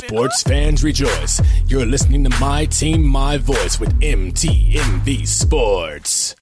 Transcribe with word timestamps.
Sports 0.00 0.42
fans 0.42 0.82
rejoice. 0.82 1.42
You're 1.66 1.84
listening 1.84 2.24
to 2.24 2.30
My 2.40 2.64
Team, 2.64 3.06
My 3.06 3.36
Voice 3.36 3.78
with 3.78 3.92
MTMV 4.00 5.26
Sports. 5.26 6.34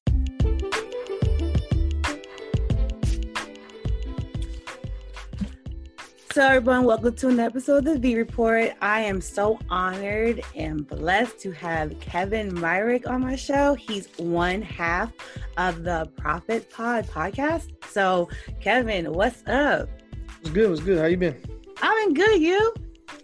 So, 6.30 6.46
everyone, 6.46 6.84
welcome 6.84 7.16
to 7.16 7.28
an 7.28 7.40
episode 7.40 7.78
of 7.78 7.94
the 7.94 7.98
V 7.98 8.16
Report. 8.16 8.74
I 8.80 9.00
am 9.00 9.20
so 9.20 9.58
honored 9.68 10.40
and 10.54 10.86
blessed 10.86 11.40
to 11.40 11.50
have 11.50 11.98
Kevin 11.98 12.54
Myrick 12.54 13.08
on 13.08 13.22
my 13.22 13.34
show. 13.34 13.74
He's 13.74 14.06
one 14.18 14.62
half 14.62 15.12
of 15.56 15.82
the 15.82 16.08
Prophet 16.16 16.70
Pod 16.70 17.08
podcast. 17.08 17.70
So, 17.90 18.28
Kevin, 18.60 19.12
what's 19.12 19.42
up? 19.48 19.88
What's 20.42 20.50
good? 20.50 20.70
What's 20.70 20.82
good? 20.82 20.98
How 20.98 21.06
you 21.06 21.16
been? 21.16 21.36
I've 21.82 22.06
been 22.06 22.14
good. 22.14 22.40
You? 22.40 22.72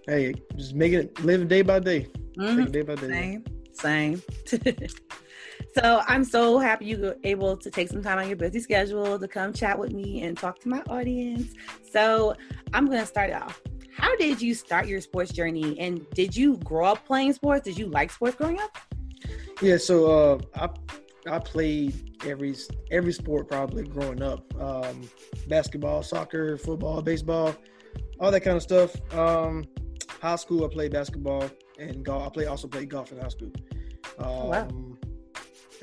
Hey, 0.06 0.34
just 0.56 0.74
making 0.74 0.98
it, 1.00 1.24
living 1.24 1.48
day 1.48 1.62
by 1.62 1.80
day. 1.80 2.08
Mhm. 2.36 2.70
Day 2.70 2.82
by 2.82 2.94
day. 2.94 3.08
Same, 3.08 3.44
same. 3.72 4.22
so 5.74 6.02
I'm 6.06 6.24
so 6.24 6.58
happy 6.58 6.86
you 6.86 6.98
were 6.98 7.16
able 7.24 7.56
to 7.56 7.70
take 7.70 7.88
some 7.88 8.02
time 8.02 8.18
on 8.18 8.28
your 8.28 8.36
busy 8.36 8.60
schedule 8.60 9.18
to 9.18 9.28
come 9.28 9.52
chat 9.52 9.78
with 9.78 9.92
me 9.92 10.22
and 10.22 10.36
talk 10.36 10.58
to 10.60 10.68
my 10.68 10.82
audience. 10.90 11.54
So 11.90 12.34
I'm 12.74 12.86
gonna 12.86 13.06
start 13.06 13.32
off. 13.32 13.62
How 13.96 14.14
did 14.16 14.42
you 14.42 14.54
start 14.54 14.86
your 14.86 15.00
sports 15.00 15.32
journey? 15.32 15.78
And 15.80 16.08
did 16.10 16.36
you 16.36 16.58
grow 16.58 16.86
up 16.86 17.06
playing 17.06 17.32
sports? 17.32 17.64
Did 17.64 17.78
you 17.78 17.86
like 17.86 18.10
sports 18.10 18.36
growing 18.36 18.60
up? 18.60 18.76
Yeah. 19.62 19.78
So 19.78 20.10
uh, 20.10 20.38
I 20.54 20.68
I 21.26 21.38
played 21.38 22.18
every 22.26 22.54
every 22.90 23.12
sport 23.14 23.48
probably 23.48 23.84
growing 23.84 24.20
up. 24.20 24.42
Um, 24.60 25.08
basketball, 25.48 26.02
soccer, 26.02 26.58
football, 26.58 27.00
baseball, 27.00 27.56
all 28.20 28.30
that 28.30 28.40
kind 28.40 28.56
of 28.56 28.62
stuff. 28.62 28.94
Um, 29.14 29.64
high 30.24 30.36
school, 30.36 30.64
I 30.64 30.68
played 30.68 30.92
basketball 30.92 31.50
and 31.78 32.02
golf. 32.02 32.26
I 32.26 32.30
play 32.30 32.46
also 32.46 32.66
played 32.66 32.88
golf 32.88 33.12
in 33.12 33.20
high 33.20 33.28
school. 33.28 33.52
Um, 34.18 34.48
Wow. 34.48 34.68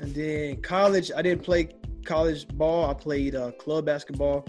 And 0.00 0.12
then 0.14 0.60
college, 0.62 1.12
I 1.16 1.22
didn't 1.22 1.44
play 1.44 1.68
college 2.04 2.48
ball. 2.48 2.90
I 2.90 2.94
played 2.94 3.36
uh, 3.36 3.52
club 3.52 3.86
basketball. 3.86 4.44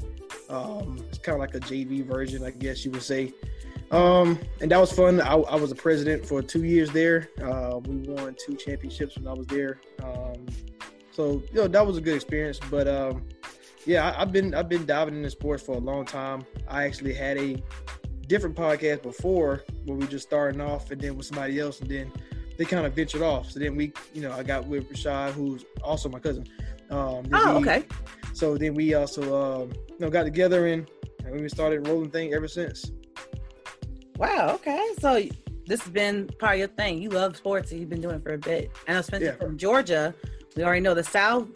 Um, 0.49 0.97
it's 1.09 1.19
kind 1.19 1.35
of 1.35 1.41
like 1.41 1.53
a 1.53 1.59
JV 1.59 2.03
version, 2.03 2.43
I 2.43 2.49
guess 2.49 2.83
you 2.83 2.89
would 2.91 3.03
say. 3.03 3.33
Um, 3.91 4.39
and 4.61 4.71
that 4.71 4.79
was 4.79 4.91
fun. 4.91 5.21
I, 5.21 5.35
I 5.35 5.55
was 5.55 5.71
a 5.71 5.75
president 5.75 6.25
for 6.25 6.41
two 6.41 6.63
years 6.63 6.89
there. 6.89 7.29
Uh, 7.39 7.79
we 7.85 7.97
won 7.97 8.35
two 8.43 8.55
championships 8.55 9.15
when 9.15 9.27
I 9.27 9.33
was 9.33 9.45
there. 9.45 9.79
Um, 10.01 10.47
so 11.11 11.43
you 11.51 11.59
know 11.61 11.67
that 11.67 11.85
was 11.85 11.97
a 11.97 12.01
good 12.01 12.15
experience. 12.15 12.59
But 12.71 12.87
um, 12.87 13.23
yeah, 13.85 14.09
I, 14.09 14.21
I've 14.21 14.31
been 14.31 14.55
I've 14.55 14.69
been 14.69 14.87
diving 14.87 15.15
into 15.15 15.29
sports 15.29 15.61
for 15.61 15.75
a 15.75 15.79
long 15.79 16.05
time. 16.05 16.43
I 16.67 16.85
actually 16.85 17.13
had 17.13 17.37
a 17.37 17.61
different 18.27 18.55
podcast 18.55 19.01
before 19.03 19.63
where 19.85 19.97
we 19.97 20.07
just 20.07 20.27
starting 20.27 20.61
off, 20.61 20.91
and 20.91 20.99
then 21.01 21.15
with 21.17 21.25
somebody 21.25 21.59
else, 21.59 21.79
and 21.81 21.89
then 21.89 22.11
they 22.57 22.65
kind 22.65 22.85
of 22.85 22.93
ventured 22.93 23.21
off. 23.21 23.51
So 23.51 23.59
then 23.59 23.75
we, 23.75 23.91
you 24.13 24.21
know, 24.21 24.31
I 24.31 24.43
got 24.43 24.65
with 24.67 24.89
Rashad, 24.91 25.31
who's 25.31 25.65
also 25.83 26.09
my 26.09 26.19
cousin. 26.19 26.45
Um, 26.89 27.25
Oh, 27.33 27.59
we- 27.59 27.67
okay. 27.69 27.85
So 28.33 28.57
then 28.57 28.73
we 28.75 28.93
also, 28.93 29.63
um, 29.63 29.71
you 29.89 29.95
know, 29.99 30.09
got 30.09 30.23
together 30.23 30.67
and, 30.67 30.87
and 31.25 31.39
we 31.41 31.49
started 31.49 31.87
rolling 31.87 32.09
thing 32.11 32.33
ever 32.33 32.47
since. 32.47 32.91
Wow. 34.17 34.51
Okay. 34.55 34.89
So 34.99 35.21
this 35.65 35.81
has 35.81 35.91
been 35.91 36.27
part 36.39 36.53
of 36.53 36.59
your 36.59 36.67
thing. 36.69 37.01
You 37.01 37.09
love 37.09 37.35
sports 37.37 37.71
and 37.71 37.79
you've 37.79 37.89
been 37.89 38.01
doing 38.01 38.15
it 38.15 38.23
for 38.23 38.33
a 38.33 38.37
bit. 38.37 38.71
And 38.87 38.95
I 38.95 38.99
know 38.99 39.01
Spencer 39.01 39.25
Yeah. 39.25 39.35
from 39.45 39.57
Georgia. 39.57 40.13
We 40.55 40.63
already 40.63 40.81
know 40.81 40.93
the 40.93 41.03
South. 41.03 41.47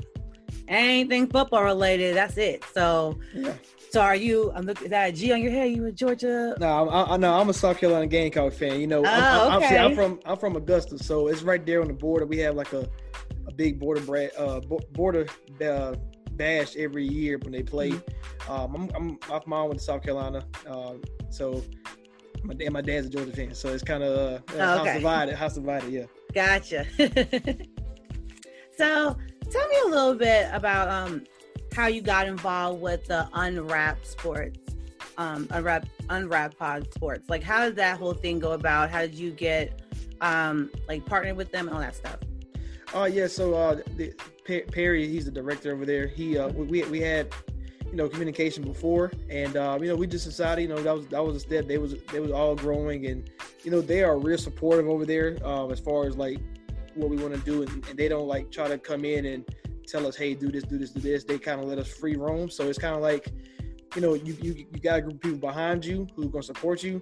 Anything 0.68 1.28
football 1.28 1.64
related, 1.64 2.16
that's 2.16 2.38
it. 2.38 2.64
So, 2.74 3.18
Yeah. 3.34 3.54
So 3.90 4.02
are 4.02 4.16
you? 4.16 4.52
I'm 4.56 4.66
looking. 4.66 4.86
Is 4.86 4.90
that 4.92 5.10
a 5.10 5.12
G 5.12 5.32
on 5.32 5.42
your 5.42 5.52
head? 5.52 5.72
You 5.72 5.86
in 5.86 5.96
Georgia? 5.96 6.56
No, 6.60 6.90
I, 6.90 7.14
I 7.14 7.18
know 7.18 7.34
I'm 7.40 7.50
a 7.50 7.54
South 7.54 7.78
Carolina 7.80 8.08
Gamecock 8.08 8.54
fan. 8.54 8.80
You 8.80 8.88
know, 8.88 9.06
I'm, 9.06 9.24
Oh, 9.24 9.48
I'm, 9.50 9.52
I'm, 9.54 9.60
see, 9.62 9.66
okay. 9.68 9.78
I'm 9.80 9.96
from 9.96 10.20
I'm 10.26 10.38
from 10.38 10.56
Augusta, 10.56 10.98
so 11.00 11.28
it's 11.28 11.42
right 11.42 11.66
there 11.66 11.82
on 11.82 11.88
the 11.88 11.94
border. 11.94 12.26
We 12.26 12.38
have 12.40 12.56
like 12.56 12.74
a, 12.74 12.88
a 13.48 13.54
big 13.54 13.80
border 13.80 14.02
bra- 14.02 14.28
uh, 14.38 14.60
border 14.92 15.28
uh, 15.64 15.96
bash 16.34 16.76
every 16.76 17.08
year 17.08 17.38
when 17.40 17.52
they 17.52 17.64
play. 17.64 17.92
Mm-hmm. 17.92 18.52
Um, 18.52 18.90
I'm, 18.96 18.96
I'm 18.96 19.20
my 19.30 19.42
mom 19.46 19.68
went 19.70 19.80
to 19.80 19.86
South 19.86 20.04
Carolina, 20.04 20.46
um, 20.68 21.02
so 21.30 21.64
my 22.44 22.54
and 22.60 22.74
my 22.74 22.82
dad's 22.82 23.08
a 23.08 23.10
Georgia 23.10 23.32
fan, 23.32 23.54
so 23.56 23.70
it's 23.70 23.84
kind 23.84 24.04
of 24.04 24.18
uh, 24.18 24.40
Oh, 24.56 24.60
house 24.60 24.80
okay. 24.82 24.94
divided. 24.96 25.36
House 25.36 25.56
divided, 25.56 25.92
yeah. 25.92 26.06
Gotcha. 26.34 26.86
so, 28.78 29.18
tell 29.50 29.68
me 29.68 29.76
a 29.86 29.90
little 29.90 30.14
bit 30.16 30.50
about 30.54 30.88
um 30.90 31.24
how 31.78 31.86
you 31.86 32.02
got 32.02 32.28
involved 32.28 32.82
with 32.82 33.06
the 33.06 33.30
Unwrapped 33.34 34.08
Sports, 34.08 34.58
um, 35.20 35.48
Unwrapped 35.52 35.88
Unwrap 36.10 36.58
Pod 36.58 36.92
Sports. 36.92 37.30
Like, 37.30 37.44
how 37.44 37.64
did 37.66 37.76
that 37.76 38.00
whole 38.00 38.16
thing 38.16 38.40
go 38.40 38.54
about? 38.54 38.90
How 38.90 39.02
did 39.02 39.14
you 39.14 39.30
get 39.30 39.84
um 40.22 40.72
like 40.88 41.06
partnered 41.06 41.38
with 41.38 41.52
them 41.52 41.68
and 41.68 41.76
all 41.76 41.82
that 41.82 41.96
stuff? 41.96 42.18
Oh 42.96 43.06
yeah, 43.06 43.28
so 43.28 43.54
uh, 43.54 43.76
the, 43.96 44.12
Perry, 44.72 45.08
he's 45.08 45.26
the 45.26 45.32
director 45.32 45.72
over 45.72 45.86
there. 45.86 46.08
He 46.08 46.36
uh, 46.38 46.48
we 46.50 46.66
we- 46.82 46.90
we 46.90 47.00
had 47.00 47.32
you 47.92 47.96
know 47.96 48.10
communication 48.10 48.64
before, 48.64 49.12
and 49.30 49.56
uh, 49.56 49.78
you 49.80 49.88
know 49.88 49.96
we 49.96 50.08
just 50.08 50.26
decided 50.26 50.64
you 50.64 50.70
know 50.70 50.82
that 50.82 50.96
was 50.96 51.06
that 51.08 51.24
was 51.24 51.36
a 51.36 51.40
step. 51.40 51.68
They 51.68 51.78
was 51.78 51.94
they 52.12 52.20
was 52.20 52.32
all 52.32 52.56
growing, 52.56 53.06
and 53.06 53.30
you 53.64 53.70
know 53.70 53.82
they 53.82 54.04
are 54.04 54.18
real 54.18 54.40
supportive 54.40 54.90
over 54.90 55.06
there 55.06 55.38
um, 55.46 55.72
as 55.72 55.80
far 55.80 56.08
as 56.08 56.18
like 56.18 56.40
what 56.96 57.12
we 57.12 57.18
want 57.18 57.36
to 57.36 57.40
do, 57.42 57.62
and, 57.62 57.86
and 57.88 58.00
they 58.00 58.08
don't 58.08 58.28
like 58.28 58.50
try 58.50 58.68
to 58.68 58.80
come 58.80 59.06
in 59.06 59.26
and 59.26 59.46
tell 59.88 60.06
us, 60.06 60.16
hey, 60.16 60.34
do 60.34 60.52
this, 60.52 60.64
do 60.64 60.78
this, 60.78 60.92
do 60.92 61.00
this. 61.00 61.24
They 61.24 61.40
kind 61.40 61.62
of 61.62 61.68
let 61.68 61.78
us 61.78 61.88
free 61.88 62.16
roam. 62.16 62.50
So 62.50 62.68
it's 62.68 62.80
kind 62.80 62.96
of 62.96 63.02
like 63.02 63.32
you 63.96 64.02
know 64.02 64.14
you, 64.14 64.38
you 64.42 64.54
you 64.54 64.80
got 64.80 65.00
a 65.00 65.02
group 65.02 65.16
of 65.16 65.22
people 65.22 65.40
behind 65.40 65.86
you 65.86 66.08
who 66.16 66.26
are 66.26 66.30
gonna 66.30 66.44
support 66.44 66.84
you. 66.84 67.02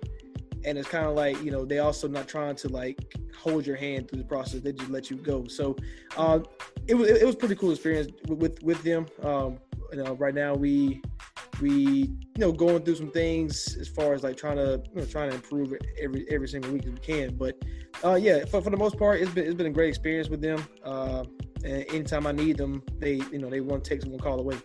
And 0.64 0.80
it's 0.80 0.88
kind 0.88 1.06
of 1.06 1.16
like 1.16 1.42
you 1.44 1.52
know 1.52 1.66
they 1.66 1.80
also 1.80 2.08
not 2.08 2.28
trying 2.28 2.56
to 2.58 2.70
like 2.70 3.14
hold 3.38 3.68
your 3.68 3.76
hand 3.76 4.10
through 4.10 4.20
the 4.20 4.28
process. 4.28 4.62
They 4.62 4.72
just 4.72 4.90
let 4.90 5.10
you 5.10 5.18
go. 5.18 5.48
So 5.48 5.76
uh, 6.18 6.40
it 6.88 6.96
was 6.96 7.10
it 7.10 7.26
was 7.26 7.36
pretty 7.36 7.56
cool 7.56 7.72
experience 7.72 8.12
with 8.28 8.40
with, 8.40 8.64
with 8.64 8.84
them. 8.84 9.06
Um, 9.22 9.60
you 9.92 10.04
know, 10.04 10.14
right 10.14 10.34
now 10.34 10.56
we 10.56 11.02
we 11.62 11.72
you 11.72 12.40
know 12.40 12.52
going 12.52 12.84
through 12.84 12.96
some 12.96 13.12
things 13.12 13.78
as 13.80 13.88
far 13.88 14.14
as 14.14 14.24
like 14.24 14.38
trying 14.38 14.58
to 14.58 14.82
you 14.94 15.02
know 15.02 15.06
trying 15.06 15.30
to 15.30 15.36
improve 15.36 15.74
it 15.74 15.86
every 16.02 16.26
every 16.30 16.48
single 16.48 16.72
week 16.72 16.86
as 16.86 16.92
we 16.92 17.00
can. 17.00 17.36
But 17.36 17.62
uh, 18.04 18.16
yeah, 18.16 18.46
for, 18.46 18.62
for 18.62 18.70
the 18.70 18.78
most 18.78 18.98
part, 18.98 19.22
it's 19.22 19.32
been 19.32 19.46
it's 19.46 19.56
been 19.56 19.68
a 19.68 19.72
great 19.72 19.90
experience 19.90 20.30
with 20.30 20.42
them. 20.42 20.66
Uh, 20.84 21.26
and 21.66 21.86
anytime 21.90 22.28
I 22.28 22.32
need 22.32 22.58
them, 22.58 22.84
they 23.00 23.16
you 23.32 23.40
know 23.40 23.50
they 23.50 23.60
one 23.60 23.82
text 23.82 24.08
one 24.08 24.20
call 24.20 24.40
away. 24.40 24.58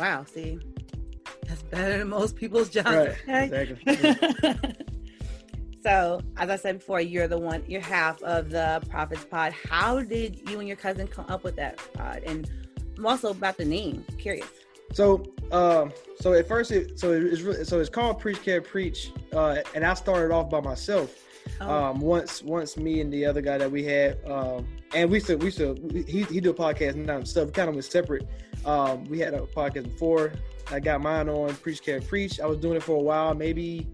Wow, 0.00 0.24
see, 0.24 0.58
that's 1.46 1.62
better 1.62 1.98
than 1.98 2.08
most 2.08 2.36
people's 2.36 2.68
jobs. 2.68 2.88
Right, 2.88 3.16
okay? 3.28 3.64
exactly. 3.64 4.74
so, 5.82 6.20
as 6.36 6.50
I 6.50 6.56
said 6.56 6.78
before, 6.78 7.00
you're 7.00 7.28
the 7.28 7.38
one, 7.38 7.62
you're 7.66 7.80
half 7.80 8.22
of 8.22 8.50
the 8.50 8.82
Prophets 8.88 9.24
Pod. 9.24 9.52
How 9.52 10.02
did 10.02 10.48
you 10.50 10.58
and 10.58 10.68
your 10.68 10.76
cousin 10.76 11.06
come 11.06 11.26
up 11.28 11.44
with 11.44 11.56
that 11.56 11.80
pod? 11.94 12.22
And 12.26 12.50
I'm 12.98 13.06
also 13.06 13.30
about 13.30 13.56
the 13.56 13.64
name. 13.64 14.04
Curious. 14.18 14.48
So, 14.92 15.24
um, 15.52 15.92
so 16.20 16.32
at 16.34 16.46
first, 16.48 16.70
it, 16.72 16.98
so 16.98 17.12
it's 17.12 17.42
really, 17.42 17.64
so 17.64 17.80
it's 17.80 17.90
called 17.90 18.18
Preach 18.18 18.42
Care 18.42 18.62
Preach, 18.62 19.12
uh, 19.32 19.58
and 19.74 19.84
I 19.84 19.94
started 19.94 20.32
off 20.32 20.50
by 20.50 20.60
myself. 20.60 21.22
Oh, 21.60 21.68
Um, 21.70 22.00
once, 22.00 22.42
once 22.42 22.76
me 22.76 23.00
and 23.00 23.12
the 23.12 23.24
other 23.24 23.40
guy 23.40 23.58
that 23.58 23.70
we 23.70 23.84
had, 23.84 24.18
um, 24.26 24.66
and 24.96 25.10
we 25.10 25.20
still, 25.20 25.36
we 25.36 25.50
still, 25.50 25.76
he 25.92 26.22
he 26.22 26.40
do 26.40 26.50
a 26.50 26.54
podcast 26.54 26.96
now 26.96 27.16
and 27.16 27.28
stuff. 27.28 27.52
Kind 27.52 27.68
of 27.68 27.76
was 27.76 27.86
separate. 27.86 28.26
Um, 28.64 29.04
we 29.04 29.18
had 29.18 29.34
a 29.34 29.40
podcast 29.40 29.84
before. 29.84 30.32
I 30.72 30.80
got 30.80 31.02
mine 31.02 31.28
on 31.28 31.54
Preach 31.56 31.82
Care 31.82 32.00
Preach. 32.00 32.40
I 32.40 32.46
was 32.46 32.58
doing 32.58 32.76
it 32.76 32.82
for 32.82 32.96
a 32.96 33.02
while, 33.02 33.34
maybe, 33.34 33.86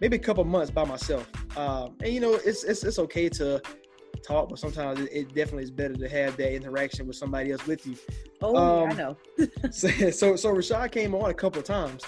maybe 0.00 0.16
a 0.16 0.20
couple 0.20 0.44
months 0.44 0.70
by 0.70 0.84
myself. 0.84 1.28
Um, 1.58 1.96
and 2.00 2.14
you 2.14 2.20
know, 2.20 2.34
it's 2.34 2.62
it's 2.62 2.84
it's 2.84 3.00
okay 3.00 3.28
to 3.30 3.60
talk, 4.22 4.48
but 4.48 4.60
sometimes 4.60 5.00
it, 5.00 5.08
it 5.12 5.34
definitely 5.34 5.64
is 5.64 5.72
better 5.72 5.94
to 5.94 6.08
have 6.08 6.36
that 6.36 6.54
interaction 6.54 7.08
with 7.08 7.16
somebody 7.16 7.50
else 7.50 7.66
with 7.66 7.84
you. 7.84 7.96
oh 8.40 8.54
yeah, 8.54 8.60
I 8.60 8.90
um, 8.90 8.96
know. 8.96 9.16
so, 9.72 9.88
so 10.10 10.36
so 10.36 10.54
Rashad 10.54 10.92
came 10.92 11.16
on 11.16 11.30
a 11.30 11.34
couple 11.34 11.58
of 11.58 11.66
times 11.66 12.04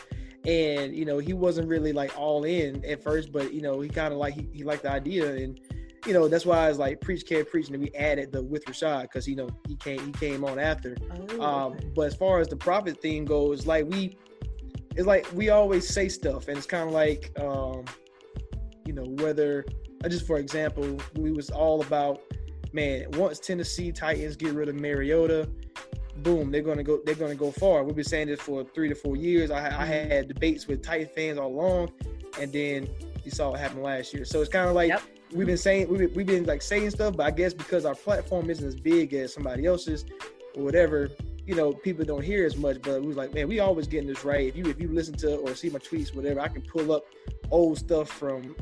and 0.46 0.94
you 0.94 1.04
know 1.04 1.18
he 1.18 1.32
wasn't 1.32 1.66
really 1.68 1.92
like 1.92 2.16
all 2.16 2.44
in 2.44 2.84
at 2.84 3.02
first 3.02 3.32
but 3.32 3.52
you 3.52 3.60
know 3.60 3.80
he 3.80 3.88
kind 3.88 4.12
of 4.12 4.18
like 4.20 4.32
he, 4.32 4.48
he 4.52 4.62
liked 4.62 4.84
the 4.84 4.90
idea 4.90 5.34
and 5.34 5.60
you 6.04 6.12
know 6.12 6.28
that's 6.28 6.44
why 6.46 6.66
I 6.66 6.68
was 6.68 6.78
like 6.78 7.00
preach 7.00 7.26
care 7.26 7.44
preach 7.44 7.68
and 7.68 7.80
we 7.80 7.90
added 7.94 8.32
the 8.32 8.42
with 8.42 8.64
Rashad 8.66 9.02
because 9.02 9.26
you 9.26 9.36
know 9.36 9.48
he 9.68 9.76
came 9.76 10.00
he 10.04 10.12
came 10.12 10.44
on 10.44 10.58
after 10.58 10.96
Oh, 11.38 11.40
um 11.42 11.72
okay. 11.72 11.86
but 11.94 12.02
as 12.02 12.14
far 12.14 12.40
as 12.40 12.48
the 12.48 12.56
prophet 12.56 13.00
thing 13.00 13.24
goes 13.24 13.66
like 13.66 13.86
we 13.86 14.16
it's 14.94 15.06
like 15.06 15.26
we 15.32 15.50
always 15.50 15.86
say 15.88 16.08
stuff 16.08 16.48
and 16.48 16.56
it's 16.56 16.66
kind 16.66 16.88
of 16.88 16.94
like 16.94 17.32
um 17.40 17.84
you 18.84 18.92
know 18.92 19.04
whether 19.22 19.64
just 20.08 20.26
for 20.26 20.38
example 20.38 20.98
we 21.16 21.32
was 21.32 21.50
all 21.50 21.80
about 21.82 22.20
man 22.72 23.06
once 23.12 23.38
Tennessee 23.38 23.90
Titans 23.92 24.36
get 24.36 24.52
rid 24.52 24.68
of 24.68 24.76
Mariota 24.76 25.48
boom, 26.22 26.50
they're 26.50 26.62
gonna 26.62 26.82
go. 26.82 26.98
They're 27.04 27.14
gonna 27.14 27.34
go 27.34 27.50
far. 27.52 27.84
We've 27.84 27.94
been 27.94 28.02
saying 28.04 28.28
this 28.28 28.40
for 28.40 28.64
three 28.64 28.88
to 28.88 28.94
four 28.94 29.16
years. 29.16 29.50
I, 29.50 29.66
I 29.66 29.84
had 29.84 30.28
debates 30.28 30.66
with 30.66 30.82
Titan 30.82 31.08
fans 31.14 31.38
all 31.38 31.48
along, 31.48 31.92
and 32.40 32.50
then 32.50 32.88
you 33.22 33.30
saw 33.30 33.50
what 33.50 33.60
happened 33.60 33.82
last 33.82 34.14
year. 34.14 34.24
So 34.24 34.40
it's 34.40 34.50
kind 34.50 34.66
of 34.66 34.74
like 34.74 34.88
Yep. 34.88 35.02
We've 35.32 35.46
been 35.46 35.56
saying 35.58 35.88
we've 35.88 35.98
been, 36.00 36.14
we've 36.14 36.26
been 36.26 36.44
like 36.44 36.62
saying 36.62 36.90
stuff, 36.90 37.16
but 37.16 37.26
I 37.26 37.30
guess 37.30 37.52
because 37.54 37.84
our 37.84 37.94
platform 37.94 38.50
isn't 38.50 38.66
as 38.66 38.74
big 38.76 39.12
as 39.14 39.32
somebody 39.34 39.66
else's 39.66 40.04
or 40.56 40.62
whatever, 40.64 41.10
you 41.46 41.54
know, 41.54 41.72
people 41.72 42.04
don't 42.04 42.22
hear 42.24 42.44
as 42.46 42.56
much. 42.56 42.80
But 42.82 43.00
we 43.02 43.08
was 43.08 43.16
like, 43.16 43.34
man, 43.34 43.48
we 43.48 43.60
always 43.60 43.86
getting 43.86 44.08
this 44.08 44.24
right. 44.24 44.46
If 44.46 44.56
you 44.56 44.64
if 44.66 44.80
you 44.80 44.88
listen 44.88 45.14
to 45.18 45.36
or 45.36 45.54
see 45.54 45.70
my 45.70 45.78
tweets, 45.78 46.14
whatever, 46.14 46.40
I 46.40 46.48
can 46.48 46.62
pull 46.62 46.92
up 46.92 47.04
old 47.50 47.78
stuff 47.78 48.08
from 48.08 48.54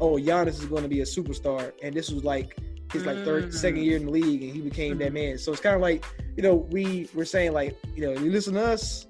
oh, 0.00 0.16
Giannis 0.16 0.54
is 0.54 0.64
going 0.64 0.82
to 0.82 0.88
be 0.88 1.00
a 1.00 1.04
superstar, 1.04 1.72
and 1.82 1.94
this 1.94 2.10
was 2.10 2.24
like 2.24 2.56
his 2.92 3.06
like 3.06 3.24
third, 3.24 3.44
Mm. 3.50 3.54
second 3.54 3.82
year 3.84 3.96
in 3.96 4.06
the 4.06 4.10
league, 4.10 4.42
and 4.42 4.52
he 4.52 4.60
became 4.60 4.98
that 4.98 5.10
Mhm. 5.10 5.14
man. 5.14 5.38
So 5.38 5.52
it's 5.52 5.60
kind 5.60 5.76
of 5.76 5.80
like 5.82 6.04
you 6.36 6.42
know 6.42 6.54
we 6.70 7.08
we're 7.14 7.24
saying 7.24 7.52
like 7.52 7.76
you 7.94 8.02
know 8.02 8.20
you 8.20 8.30
listen 8.30 8.54
to 8.54 8.64
us, 8.64 9.06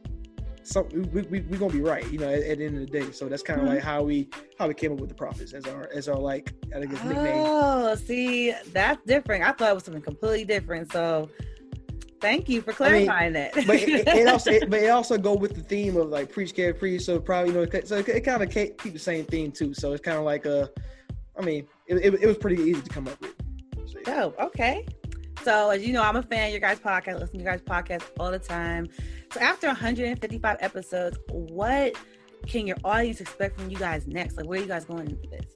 some 0.64 0.88
we 1.12 1.23
we 1.23 1.41
we 1.41 1.59
gonna 1.59 1.73
be 1.73 1.81
right, 1.81 2.09
you 2.12 2.19
know, 2.19 2.29
at, 2.29 2.43
at 2.43 2.59
the 2.59 2.64
end 2.67 2.76
of 2.81 2.91
the 2.91 3.00
day. 3.00 3.11
So 3.12 3.29
that's 3.29 3.43
kind 3.43 3.61
of 3.61 3.67
Mhm. 3.67 3.75
like 3.75 3.82
how 3.82 4.03
we 4.03 4.29
how 4.59 4.69
we 4.69 4.75
came 4.75 4.93
up 4.93 5.00
with 5.00 5.09
the 5.09 5.14
prophets 5.14 5.53
as 5.53 5.64
our 5.67 5.88
as 5.94 6.09
our 6.09 6.19
like 6.19 6.53
I 6.75 6.81
guess 6.85 7.03
nickname. 7.05 7.44
Oh, 7.47 7.94
see, 7.97 8.53
that's 8.73 9.05
different. 9.06 9.44
I 9.44 9.53
thought 9.53 9.70
it 9.70 9.75
was 9.75 9.85
something 9.85 10.03
completely 10.03 10.44
different. 10.44 10.93
So, 10.93 11.29
thank 12.20 12.49
you 12.49 12.62
for 12.62 12.70
I 12.85 12.93
mean, 12.93 13.06
clarifying 13.06 13.32
that. 13.32 13.55
but 13.67 13.76
it, 13.76 14.06
it 14.09 14.29
also 14.29 14.50
it, 14.53 14.70
but 14.70 14.81
it 14.81 14.88
also 14.91 15.19
go 15.19 15.35
with 15.35 15.55
the 15.55 15.62
theme 15.62 15.97
of 15.97 16.09
like 16.09 16.31
preach 16.31 16.55
care 16.55 16.73
preach 16.73 17.03
so 17.03 17.19
probably 17.19 17.53
you 17.53 17.59
know 17.67 17.81
so 17.85 17.97
it, 17.99 18.09
it 18.09 18.20
kind 18.20 18.43
of 18.43 18.50
keep 18.50 18.79
the 18.93 18.99
same 18.99 19.25
theme 19.25 19.50
too 19.50 19.75
so 19.75 19.93
it's 19.93 20.03
kind 20.03 20.17
of 20.19 20.25
like 20.25 20.47
a 20.47 20.70
i 21.38 21.43
mean 21.44 21.67
it, 21.88 21.97
it, 21.97 22.23
it 22.23 22.26
was 22.26 22.37
pretty 22.38 22.62
easy 22.62 22.81
to 22.81 22.88
come 22.88 23.09
up 23.09 23.20
with 23.20 23.35
So, 23.91 23.99
yeah. 24.06 24.20
Dope. 24.23 24.38
Okay. 24.41 24.87
So 25.43 25.70
as 25.70 25.85
you 25.85 25.93
know, 25.93 26.03
I'm 26.03 26.14
a 26.14 26.23
fan 26.23 26.47
of 26.47 26.50
your 26.53 26.61
guys' 26.61 26.79
podcast. 26.79 27.09
I 27.09 27.14
listen 27.14 27.38
to 27.38 27.43
your 27.44 27.53
guys' 27.53 27.61
podcast 27.62 28.05
all 28.20 28.31
the 28.31 28.38
time. 28.38 28.88
So 29.32 29.40
after 29.40 29.67
155 29.67 30.58
episodes, 30.61 31.19
what 31.31 31.96
can 32.46 32.67
your 32.67 32.76
audience 32.84 33.20
expect 33.20 33.58
from 33.58 33.70
you 33.70 33.79
guys 33.79 34.06
next? 34.06 34.37
Like, 34.37 34.46
where 34.46 34.58
are 34.58 34.62
you 34.62 34.69
guys 34.69 34.84
going 34.84 35.08
into 35.08 35.26
this? 35.29 35.46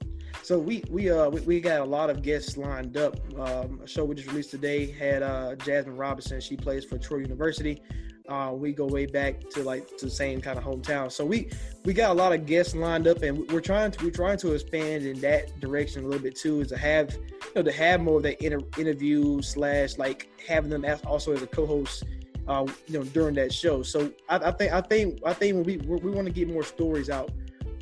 so 0.43 0.57
we 0.57 0.83
we 0.89 1.09
uh 1.09 1.29
we, 1.29 1.41
we 1.41 1.59
got 1.59 1.81
a 1.81 1.85
lot 1.85 2.09
of 2.09 2.21
guests 2.21 2.57
lined 2.57 2.95
up 2.95 3.17
um 3.39 3.81
a 3.83 3.87
show 3.87 4.05
we 4.05 4.13
just 4.15 4.27
released 4.27 4.51
today 4.51 4.89
had 4.91 5.23
uh 5.23 5.55
jasmine 5.55 5.95
robinson 5.95 6.39
she 6.39 6.55
plays 6.55 6.85
for 6.85 6.97
troy 6.97 7.17
university 7.17 7.81
uh 8.29 8.51
we 8.53 8.71
go 8.71 8.85
way 8.85 9.05
back 9.05 9.39
to 9.49 9.63
like 9.63 9.87
to 9.97 10.05
the 10.05 10.11
same 10.11 10.39
kind 10.39 10.57
of 10.57 10.63
hometown 10.63 11.11
so 11.11 11.25
we 11.25 11.49
we 11.85 11.93
got 11.93 12.11
a 12.11 12.13
lot 12.13 12.31
of 12.31 12.45
guests 12.45 12.75
lined 12.75 13.07
up 13.07 13.21
and 13.23 13.49
we're 13.51 13.59
trying 13.59 13.89
to 13.89 14.05
we're 14.05 14.11
trying 14.11 14.37
to 14.37 14.53
expand 14.53 15.05
in 15.05 15.19
that 15.19 15.59
direction 15.59 16.03
a 16.03 16.07
little 16.07 16.21
bit 16.21 16.35
too 16.35 16.61
is 16.61 16.67
to 16.67 16.77
have 16.77 17.13
you 17.13 17.51
know 17.55 17.63
to 17.63 17.71
have 17.71 17.99
more 17.99 18.17
of 18.17 18.23
that 18.23 18.39
inter- 18.41 18.65
interview 18.77 19.41
slash 19.41 19.97
like 19.97 20.29
having 20.45 20.69
them 20.69 20.85
as 20.85 21.01
also 21.01 21.33
as 21.33 21.41
a 21.41 21.47
co-host 21.47 22.03
uh 22.47 22.65
you 22.87 22.97
know 22.97 23.03
during 23.05 23.35
that 23.35 23.53
show 23.53 23.83
so 23.83 24.11
i, 24.29 24.37
I 24.37 24.51
think 24.51 24.73
i 24.73 24.81
think 24.81 25.19
i 25.25 25.33
think 25.33 25.65
we 25.65 25.77
we, 25.77 25.95
we 25.97 26.11
want 26.11 26.27
to 26.27 26.33
get 26.33 26.47
more 26.47 26.63
stories 26.63 27.09
out 27.09 27.31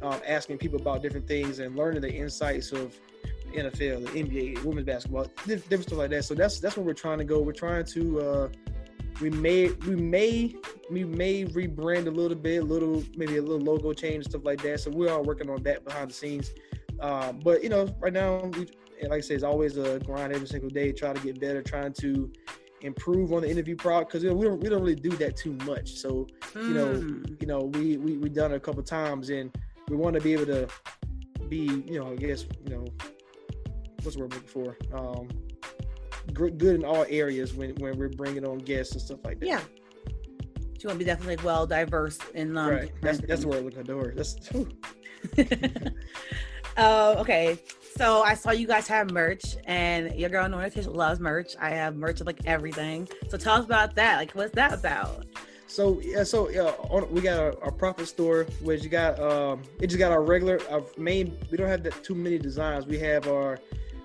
um, 0.02 0.20
asking 0.28 0.58
people 0.58 0.80
about 0.80 1.02
different 1.02 1.28
things 1.28 1.60
and 1.60 1.76
learning 1.76 2.02
the 2.02 2.14
insights 2.14 2.72
of 2.72 3.00
NFL, 3.56 4.12
the 4.12 4.24
NBA, 4.24 4.64
women's 4.64 4.86
basketball, 4.86 5.26
different 5.46 5.84
stuff 5.84 5.98
like 5.98 6.10
that. 6.12 6.26
So 6.26 6.36
that's 6.36 6.60
that's 6.60 6.78
where 6.78 6.86
we're 6.86 6.94
trying 6.94 7.20
to 7.20 7.24
go. 7.24 7.40
We're 7.40 7.54
trying 7.54 7.86
to 7.86 8.20
uh, 8.20 8.50
we 9.22 9.30
may 9.30 9.70
we 9.88 9.96
may 9.96 10.56
we 10.92 11.04
may 11.04 11.46
rebrand 11.46 12.08
a 12.08 12.12
little 12.12 12.38
bit, 12.38 12.62
a 12.62 12.66
little 12.66 13.04
maybe 13.16 13.38
a 13.38 13.42
little 13.42 13.60
logo 13.60 13.94
change 13.94 14.26
stuff 14.26 14.44
like 14.44 14.62
that. 14.64 14.82
So 14.82 14.92
we're 14.92 15.12
all 15.12 15.24
working 15.24 15.50
on 15.50 15.64
that 15.64 15.86
behind 15.86 16.10
the 16.10 16.14
scenes. 16.14 16.52
Um, 17.00 17.40
but 17.40 17.64
you 17.64 17.70
know, 17.70 17.94
right 18.00 18.14
now, 18.14 18.46
we, 18.58 18.68
like 19.04 19.12
I 19.12 19.20
said, 19.22 19.36
it's 19.36 19.44
always 19.44 19.78
a 19.78 20.00
grind 20.00 20.34
every 20.34 20.48
single 20.48 20.70
day, 20.70 20.92
trying 20.92 21.16
to 21.16 21.22
get 21.22 21.40
better, 21.40 21.62
trying 21.62 21.94
to 21.94 22.32
improve 22.82 23.34
on 23.34 23.42
the 23.42 23.50
interview 23.50 23.76
product 23.76 24.12
because 24.12 24.24
you 24.24 24.30
know, 24.30 24.36
we 24.36 24.46
don't 24.46 24.60
we 24.62 24.70
don't 24.70 24.82
really 24.82 24.96
do 24.96 25.12
that 25.12 25.36
too 25.36 25.54
much. 25.66 25.94
So 25.98 26.28
you 26.56 26.74
know, 26.74 26.88
Mm. 26.88 27.42
you 27.42 27.48
know, 27.48 27.60
we 27.74 27.98
we 27.98 28.18
we 28.18 28.30
done 28.30 28.52
it 28.52 28.56
a 28.56 28.60
couple 28.60 28.84
times, 28.84 29.30
and 29.30 29.56
we 29.90 29.96
want 29.96 30.16
to 30.16 30.22
be 30.22 30.34
able 30.34 30.46
to 30.48 30.68
be, 31.50 31.66
you 31.88 32.00
know, 32.00 32.12
I 32.12 32.16
guess, 32.16 32.46
you 32.64 32.72
know, 32.76 32.86
what's 34.02 34.16
the 34.16 34.22
word 34.24 34.34
I'm 34.34 34.40
looking 34.40 34.48
for? 34.50 34.78
Um, 34.98 35.28
good 36.34 36.62
in 36.64 36.84
all 36.84 37.06
areas 37.10 37.54
when 37.54 37.76
when 37.76 37.98
we're 37.98 38.10
bringing 38.10 38.46
on 38.46 38.58
guests 38.60 38.94
and 38.94 39.02
stuff 39.02 39.20
like 39.24 39.40
that. 39.40 39.48
yeah. 39.48 39.62
You 40.82 40.90
want 40.90 41.00
to 41.00 41.06
be 41.06 41.10
definitely 41.10 41.44
well 41.44 41.66
diverse 41.66 42.20
in 42.36 42.56
um. 42.58 42.70
right. 42.70 42.92
That's 43.02 43.20
that's 43.20 43.42
the 43.42 43.48
word 43.48 43.58
I'm 43.60 43.66
looking 43.66 43.86
for. 43.86 44.14
That's. 44.16 44.36
Oh, 46.78 47.18
okay. 47.22 47.58
So 47.98 48.24
I 48.24 48.34
saw 48.34 48.52
you 48.52 48.68
guys 48.68 48.88
have 48.90 49.12
merch, 49.12 49.56
and 49.66 50.14
your 50.16 50.30
girl 50.30 50.50
Tish 50.70 50.86
loves 50.86 51.22
merch. 51.22 51.56
I 51.60 51.70
have 51.70 51.96
merch 51.96 52.20
of 52.20 52.28
like 52.28 52.40
everything. 52.46 53.08
So 53.30 53.38
tell 53.38 53.56
us 53.56 53.64
about 53.64 53.96
that. 53.96 54.18
Like, 54.18 54.32
what's 54.32 54.54
that 54.56 54.74
about? 54.74 55.26
So 55.68 56.02
yeah, 56.02 56.24
so 56.24 56.50
yeah, 56.50 56.74
on, 56.90 57.10
we 57.10 57.22
got 57.22 57.40
our, 57.40 57.64
our 57.64 57.72
prophet 57.72 58.08
store, 58.08 58.48
which 58.62 58.84
you 58.84 58.90
got 58.90 59.18
um, 59.20 59.62
it 59.80 59.88
just 59.88 59.98
got 59.98 60.12
our 60.12 60.22
regular, 60.22 60.60
our 60.70 60.84
main. 60.98 61.38
We 61.50 61.58
don't 61.58 61.70
have 61.70 61.84
that 61.84 62.04
too 62.04 62.16
many 62.16 62.38
designs. 62.38 62.86
We 62.86 63.00
have 63.00 63.28
our 63.30 63.60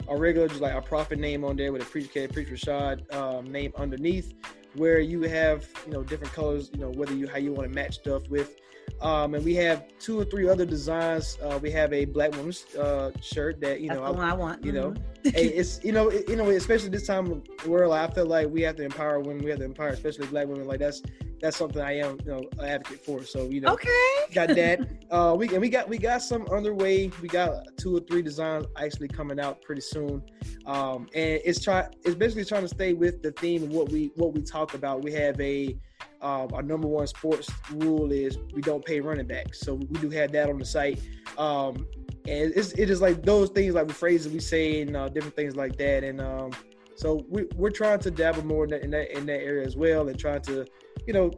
our 0.09 0.17
regular, 0.17 0.47
just 0.47 0.61
like 0.61 0.75
our 0.75 0.83
prophet 0.83 1.19
name 1.19 1.45
on 1.45 1.57
there 1.57 1.73
with 1.73 1.83
a 1.83 1.85
preach 1.85 2.13
K, 2.13 2.29
preach 2.29 2.49
Rashad 2.49 3.13
um, 3.13 3.51
name 3.51 3.73
underneath, 3.77 4.35
where 4.75 5.01
you 5.01 5.23
have 5.23 5.69
you 5.87 5.93
know 5.93 6.03
different 6.03 6.33
colors, 6.33 6.71
you 6.73 6.81
know 6.81 6.91
whether 6.91 7.15
you 7.15 7.27
how 7.29 7.39
you 7.39 7.53
want 7.53 7.69
to 7.69 7.75
match 7.75 7.95
stuff 7.97 8.29
with. 8.29 8.57
Um, 9.01 9.35
and 9.35 9.45
we 9.45 9.55
have 9.55 9.85
two 9.99 10.19
or 10.21 10.25
three 10.25 10.49
other 10.49 10.67
designs. 10.67 11.39
Uh, 11.43 11.59
we 11.63 11.71
have 11.71 11.93
a 11.93 12.05
black 12.05 12.33
woman's 12.33 12.67
uh, 12.75 13.13
shirt 13.23 13.61
that 13.61 13.81
you 13.81 13.89
That's 13.89 14.01
know 14.01 14.07
the 14.09 14.13
one 14.13 14.29
I 14.29 14.35
want. 14.35 14.65
you 14.65 14.73
know, 14.73 14.91
Mhm. 15.25 15.33
hey, 15.35 15.47
it's 15.61 15.83
you 15.85 15.93
know, 15.93 16.09
it, 16.09 16.29
you 16.29 16.37
know, 16.37 16.51
especially 16.51 16.91
this 16.91 17.07
time 17.07 17.31
of 17.31 17.43
the 17.63 17.71
world, 17.71 17.93
I 17.95 18.07
feel 18.09 18.27
like 18.27 18.49
we 18.49 18.63
have 18.63 18.77
to 18.77 18.83
empower 18.85 19.21
women. 19.21 19.43
We 19.45 19.51
have 19.51 19.61
to 19.61 19.65
empower, 19.65 19.89
especially 19.89 20.27
black 20.27 20.49
women. 20.49 20.67
Like 20.67 20.81
that's 20.81 21.03
that's 21.41 21.57
something 21.57 21.81
I 21.81 21.99
am, 21.99 22.19
you 22.25 22.33
know, 22.33 22.43
an 22.59 22.65
advocate 22.67 23.05
for. 23.05 23.25
So 23.25 23.45
you 23.45 23.61
know, 23.61 23.73
Okay. 23.75 23.89
got 24.33 24.49
that. 24.49 24.81
Uh, 25.11 25.35
we 25.37 25.49
and 25.49 25.61
we 25.61 25.69
got 25.69 25.89
we 25.89 25.99
got 25.99 26.23
some 26.23 26.47
underway. 26.53 27.11
We 27.21 27.27
got 27.27 27.77
two 27.77 27.97
or 27.97 28.01
three 28.01 28.23
designs 28.23 28.65
actually 28.77 29.09
coming 29.09 29.41
out 29.41 29.61
pretty 29.61 29.81
soon. 29.81 30.23
Um, 30.67 31.09
and 31.17 31.41
it's 31.45 31.61
try 31.61 31.89
it's 32.05 32.15
basically 32.15 32.45
trying 32.45 32.63
to 32.63 32.69
stay 32.69 32.93
with 32.93 33.21
the 33.21 33.33
theme 33.33 33.65
of 33.65 33.71
what 33.71 33.91
we 33.91 34.13
what 34.15 34.33
we 34.35 34.43
talk 34.43 34.75
about. 34.75 35.03
We 35.03 35.13
have 35.15 35.41
a 35.41 35.77
um, 36.23 36.49
our 36.53 36.63
number 36.63 36.87
one 36.87 37.09
sports 37.09 37.51
rule 37.73 38.13
is 38.13 38.39
we 38.55 38.63
don't 38.63 38.85
pay 38.85 39.01
running 39.01 39.27
backs. 39.27 39.59
So 39.61 39.75
we 39.75 39.99
do 39.99 40.11
have 40.11 40.31
that 40.31 40.49
on 40.49 40.59
the 40.59 40.65
site. 40.65 41.01
Um, 41.37 41.89
and 42.29 42.53
it's 42.55 42.71
it 42.73 42.89
is 42.89 43.01
like 43.01 43.25
those 43.25 43.51
things 43.51 43.75
like 43.75 43.89
the 43.89 43.95
phrases 43.95 44.33
we 44.33 44.39
say 44.39 44.83
and 44.83 44.97
uh, 44.97 45.09
different 45.09 45.35
things 45.35 45.57
like 45.57 45.77
that. 45.79 46.05
And 46.05 46.21
um, 46.21 46.53
so 46.95 47.25
we, 47.29 47.47
we're 47.57 47.71
trying 47.71 47.99
to 48.01 48.13
dabble 48.13 48.45
more 48.47 48.63
in 48.65 48.71
that, 48.71 48.83
in 48.85 48.91
that 48.91 49.17
in 49.17 49.27
that 49.27 49.41
area 49.43 49.67
as 49.67 49.77
well, 49.77 50.09
and 50.09 50.17
trying 50.17 50.43
to, 50.43 50.67
you 51.07 51.13
know, 51.13 51.31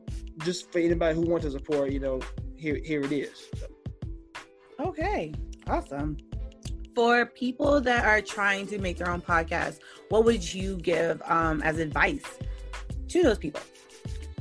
just 0.44 0.70
for 0.72 0.78
anybody 0.78 1.14
who 1.14 1.22
wants 1.22 1.44
to 1.46 1.52
support, 1.52 1.92
you 1.92 2.00
know, 2.00 2.20
here 2.56 2.80
here 2.84 3.02
it 3.02 3.12
is. 3.12 3.48
So, 3.58 3.66
Okay. 4.80 5.32
Awesome. 5.68 6.16
For 6.94 7.26
people 7.26 7.80
that 7.80 8.04
are 8.04 8.20
trying 8.20 8.66
to 8.66 8.78
make 8.78 8.98
their 8.98 9.10
own 9.10 9.22
podcast, 9.22 9.78
what 10.08 10.24
would 10.24 10.52
you 10.52 10.76
give 10.76 11.22
um, 11.24 11.62
as 11.62 11.78
advice 11.78 12.24
to 13.08 13.22
those 13.22 13.38
people? 13.38 13.62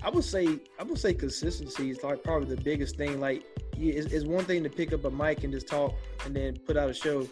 I 0.04 0.10
would 0.10 0.24
say 0.24 0.60
I 0.80 0.84
would 0.84 0.98
say 0.98 1.14
consistency 1.14 1.92
is 1.92 2.04
like 2.04 2.24
probably 2.24 2.54
the 2.54 2.62
biggest 2.62 2.98
thing. 2.98 3.20
Like 3.20 3.44
it's, 3.78 4.12
it's 4.12 4.26
one 4.26 4.44
thing 4.46 4.64
to 4.64 4.70
pick 4.70 4.94
up 4.94 5.06
a 5.06 5.12
mic 5.12 5.44
and 5.44 5.54
just 5.54 5.68
talk 5.68 5.94
and 6.26 6.36
then 6.36 6.58
put 6.58 6.76
out 6.76 6.90
a 6.90 6.94
show, 6.94 7.28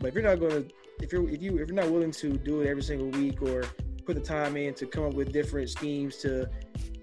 but 0.00 0.08
if 0.08 0.14
you're 0.14 0.24
not 0.24 0.40
gonna 0.40 0.64
if 1.00 1.12
you're 1.12 1.28
if 1.30 1.40
you 1.40 1.58
if 1.58 1.68
you're 1.68 1.76
not 1.76 1.90
willing 1.90 2.10
to 2.10 2.36
do 2.36 2.60
it 2.60 2.68
every 2.68 2.82
single 2.82 3.08
week 3.10 3.40
or 3.40 3.64
put 4.08 4.16
the 4.16 4.22
time 4.22 4.56
in 4.56 4.72
to 4.72 4.86
come 4.86 5.04
up 5.04 5.12
with 5.12 5.30
different 5.34 5.68
schemes 5.68 6.16
to 6.16 6.48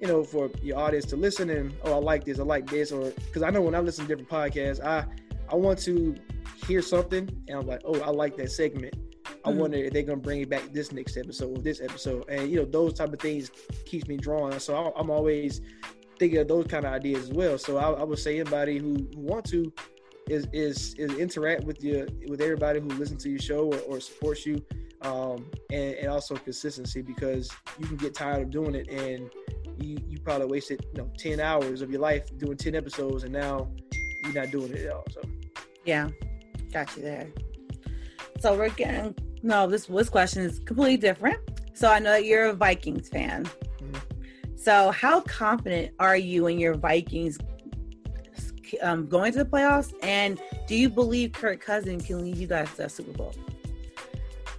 you 0.02 0.08
know 0.08 0.24
for 0.24 0.50
your 0.64 0.76
audience 0.80 1.06
to 1.06 1.16
listen 1.16 1.52
and 1.52 1.72
oh 1.84 1.94
I 1.94 1.98
like 1.98 2.26
this 2.26 2.40
I 2.40 2.44
like 2.44 2.68
this 2.68 2.92
or 2.92 3.12
because 3.12 3.44
I 3.44 3.52
know 3.52 3.62
when 3.62 3.76
I 3.76 3.80
listen 3.80 4.08
to 4.08 4.16
different 4.16 4.28
podcasts 4.28 4.84
I 4.84 5.06
I 5.48 5.54
want 5.54 5.78
to 5.84 6.16
hear 6.68 6.82
something 6.82 7.30
and 7.48 7.60
I'm 7.60 7.68
like 7.68 7.82
oh 7.86 8.00
I 8.02 8.10
like 8.10 8.36
that 8.38 8.50
segment. 8.52 8.96
I 9.46 9.52
Mhm. 9.52 9.58
wonder 9.58 9.78
if 9.78 9.94
they're 9.94 10.02
gonna 10.02 10.18
bring 10.20 10.42
it 10.42 10.50
back 10.50 10.74
this 10.74 10.92
next 10.92 11.16
episode 11.16 11.56
or 11.56 11.62
this 11.62 11.80
episode. 11.80 12.26
And 12.28 12.50
you 12.50 12.56
know 12.58 12.66
those 12.66 12.94
type 12.96 13.14
of 13.14 13.20
things 13.20 13.52
keeps 13.86 14.08
me 14.08 14.18
drawn 14.18 14.60
so 14.60 14.76
I, 14.76 15.00
I'm 15.00 15.12
always 15.12 15.62
thinking 16.18 16.40
of 16.40 16.48
those 16.48 16.66
kind 16.66 16.86
of 16.86 16.92
ideas 16.92 17.30
as 17.30 17.32
well. 17.32 17.60
So 17.60 17.78
I, 17.78 17.92
I 17.92 18.04
would 18.04 18.18
say 18.18 18.40
anybody 18.40 18.80
who, 18.80 19.08
who 19.14 19.22
want 19.22 19.46
to 19.52 19.72
is 20.28 20.48
is 20.54 20.96
is 20.96 21.14
interact 21.20 21.66
with 21.66 21.84
you 21.84 22.08
with 22.28 22.42
everybody 22.42 22.80
who 22.80 22.88
listens 22.88 23.22
to 23.26 23.30
your 23.30 23.38
show 23.52 23.72
or, 23.72 23.78
or 23.82 24.00
supports 24.00 24.44
you 24.44 24.60
um, 25.06 25.46
and, 25.72 25.94
and 25.96 26.08
also 26.08 26.36
consistency 26.36 27.02
because 27.02 27.52
you 27.80 27.88
can 27.88 27.98
get 27.98 28.14
tired 28.14 28.42
of 28.42 28.50
doing 28.50 28.76
it 28.76 28.90
and 28.90 29.30
you, 29.78 29.98
you 30.08 30.20
probably 30.20 30.48
wasted 30.48 30.86
you 30.94 31.02
know 31.02 31.12
10 31.18 31.40
hours 31.40 31.82
of 31.82 31.92
your 31.92 32.02
life 32.02 32.26
doing 32.38 32.58
10 32.58 32.76
episodes 32.76 33.24
and 33.24 33.32
now 33.32 33.70
you're 34.24 34.34
not 34.34 34.52
doing 34.52 34.72
it 34.72 34.86
at 34.86 34.94
all 34.94 35.04
so 35.12 35.22
Yeah, 35.86 36.10
got 36.74 36.96
you 36.98 37.04
there. 37.04 37.30
So 38.40 38.58
we're 38.58 38.70
getting 38.70 39.16
no. 39.44 39.68
This 39.68 39.86
this 39.86 40.10
question 40.10 40.44
is 40.44 40.60
completely 40.60 40.98
different. 40.98 41.40
So 41.74 41.90
I 41.92 42.00
know 42.00 42.12
that 42.12 42.26
you're 42.26 42.46
a 42.46 42.54
Vikings 42.54 43.08
fan. 43.10 43.46
Mhm. 43.80 44.02
So 44.58 44.92
how 44.92 45.22
confident 45.22 45.94
are 46.00 46.18
you 46.18 46.48
in 46.48 46.58
your 46.60 46.74
Vikings 46.74 47.38
um, 48.82 49.08
going 49.08 49.32
to 49.34 49.44
the 49.44 49.50
playoffs? 49.50 49.94
And 50.02 50.42
do 50.68 50.76
you 50.76 50.90
believe 50.90 51.34
Kirk 51.34 51.62
cousin 51.62 52.00
can 52.02 52.24
lead 52.24 52.38
you 52.38 52.48
guys 52.48 52.74
to 52.76 52.86
a 52.86 52.90
Super 52.90 53.12
Bowl? 53.12 53.34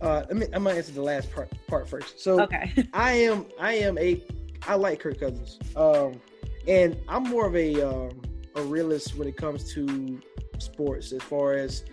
Uh, 0.00 0.24
let 0.28 0.36
me, 0.36 0.46
I'm 0.52 0.64
gonna 0.64 0.76
answer 0.76 0.92
the 0.92 1.02
last 1.02 1.32
part 1.32 1.50
part 1.66 1.88
first 1.88 2.20
so 2.20 2.42
Okay. 2.42 2.70
I 2.92 3.12
am 3.12 3.46
I 3.58 3.74
am 3.74 3.96
a 3.98 4.22
I 4.68 4.74
like 4.74 5.00
Kirk 5.00 5.18
Cousins. 5.20 5.58
Um 5.74 6.20
and 6.68 6.96
I'm 7.08 7.24
more 7.24 7.46
of 7.46 7.56
a 7.56 7.80
um 7.82 8.20
a 8.56 8.62
realist 8.62 9.16
when 9.16 9.26
it 9.28 9.36
comes 9.36 9.72
to 9.74 10.20
sports 10.58 11.12
as 11.12 11.22
far 11.22 11.54
as 11.54 11.84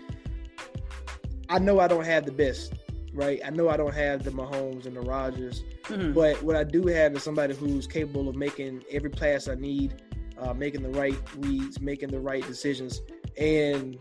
I 1.49 1.59
know 1.59 1.79
I 1.79 1.87
don't 1.87 2.05
have 2.05 2.25
the 2.25 2.31
best, 2.31 2.73
right? 3.13 3.39
I 3.45 3.49
know 3.51 3.69
I 3.69 3.77
don't 3.77 3.93
have 3.93 4.23
the 4.23 4.31
Mahomes 4.31 4.85
and 4.85 4.95
the 4.95 5.01
Rodgers, 5.01 5.63
Mhm. 5.83 6.13
but 6.13 6.41
what 6.41 6.55
I 6.55 6.63
do 6.63 6.87
have 6.87 7.15
is 7.15 7.23
somebody 7.23 7.53
who's 7.53 7.85
capable 7.85 8.27
of 8.29 8.35
making 8.35 8.83
every 8.89 9.09
pass 9.09 9.47
I 9.47 9.55
need, 9.55 10.01
uh, 10.37 10.53
making 10.53 10.81
the 10.83 10.89
right 10.89 11.17
reads, 11.37 11.79
making 11.81 12.09
the 12.09 12.19
right 12.19 12.45
decisions. 12.47 13.01
And 13.37 13.97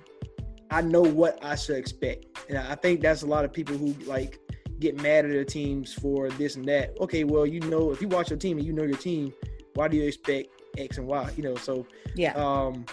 I 0.72 0.80
know 0.80 1.02
what 1.02 1.38
I 1.44 1.54
should 1.54 1.76
expect, 1.76 2.26
and 2.48 2.56
I 2.56 2.74
think 2.76 3.02
that's 3.02 3.22
a 3.22 3.26
lot 3.26 3.44
of 3.44 3.52
people 3.52 3.76
who 3.76 3.92
like 4.06 4.38
get 4.80 5.00
mad 5.00 5.26
at 5.26 5.30
their 5.30 5.44
teams 5.44 5.92
for 5.92 6.30
this 6.30 6.56
and 6.56 6.66
that. 6.66 6.98
Okay, 6.98 7.24
well, 7.24 7.46
you 7.46 7.60
know, 7.60 7.92
if 7.92 8.00
you 8.00 8.08
watch 8.08 8.30
your 8.30 8.38
team 8.38 8.56
and 8.56 8.66
you 8.66 8.72
know 8.72 8.82
your 8.82 8.96
team, 8.96 9.34
why 9.74 9.86
do 9.86 9.98
you 9.98 10.04
expect 10.04 10.48
X 10.78 10.96
and 10.96 11.06
Y? 11.06 11.30
You 11.36 11.42
know, 11.42 11.56
so 11.56 11.86
yeah. 12.14 12.32
Um, 12.32 12.86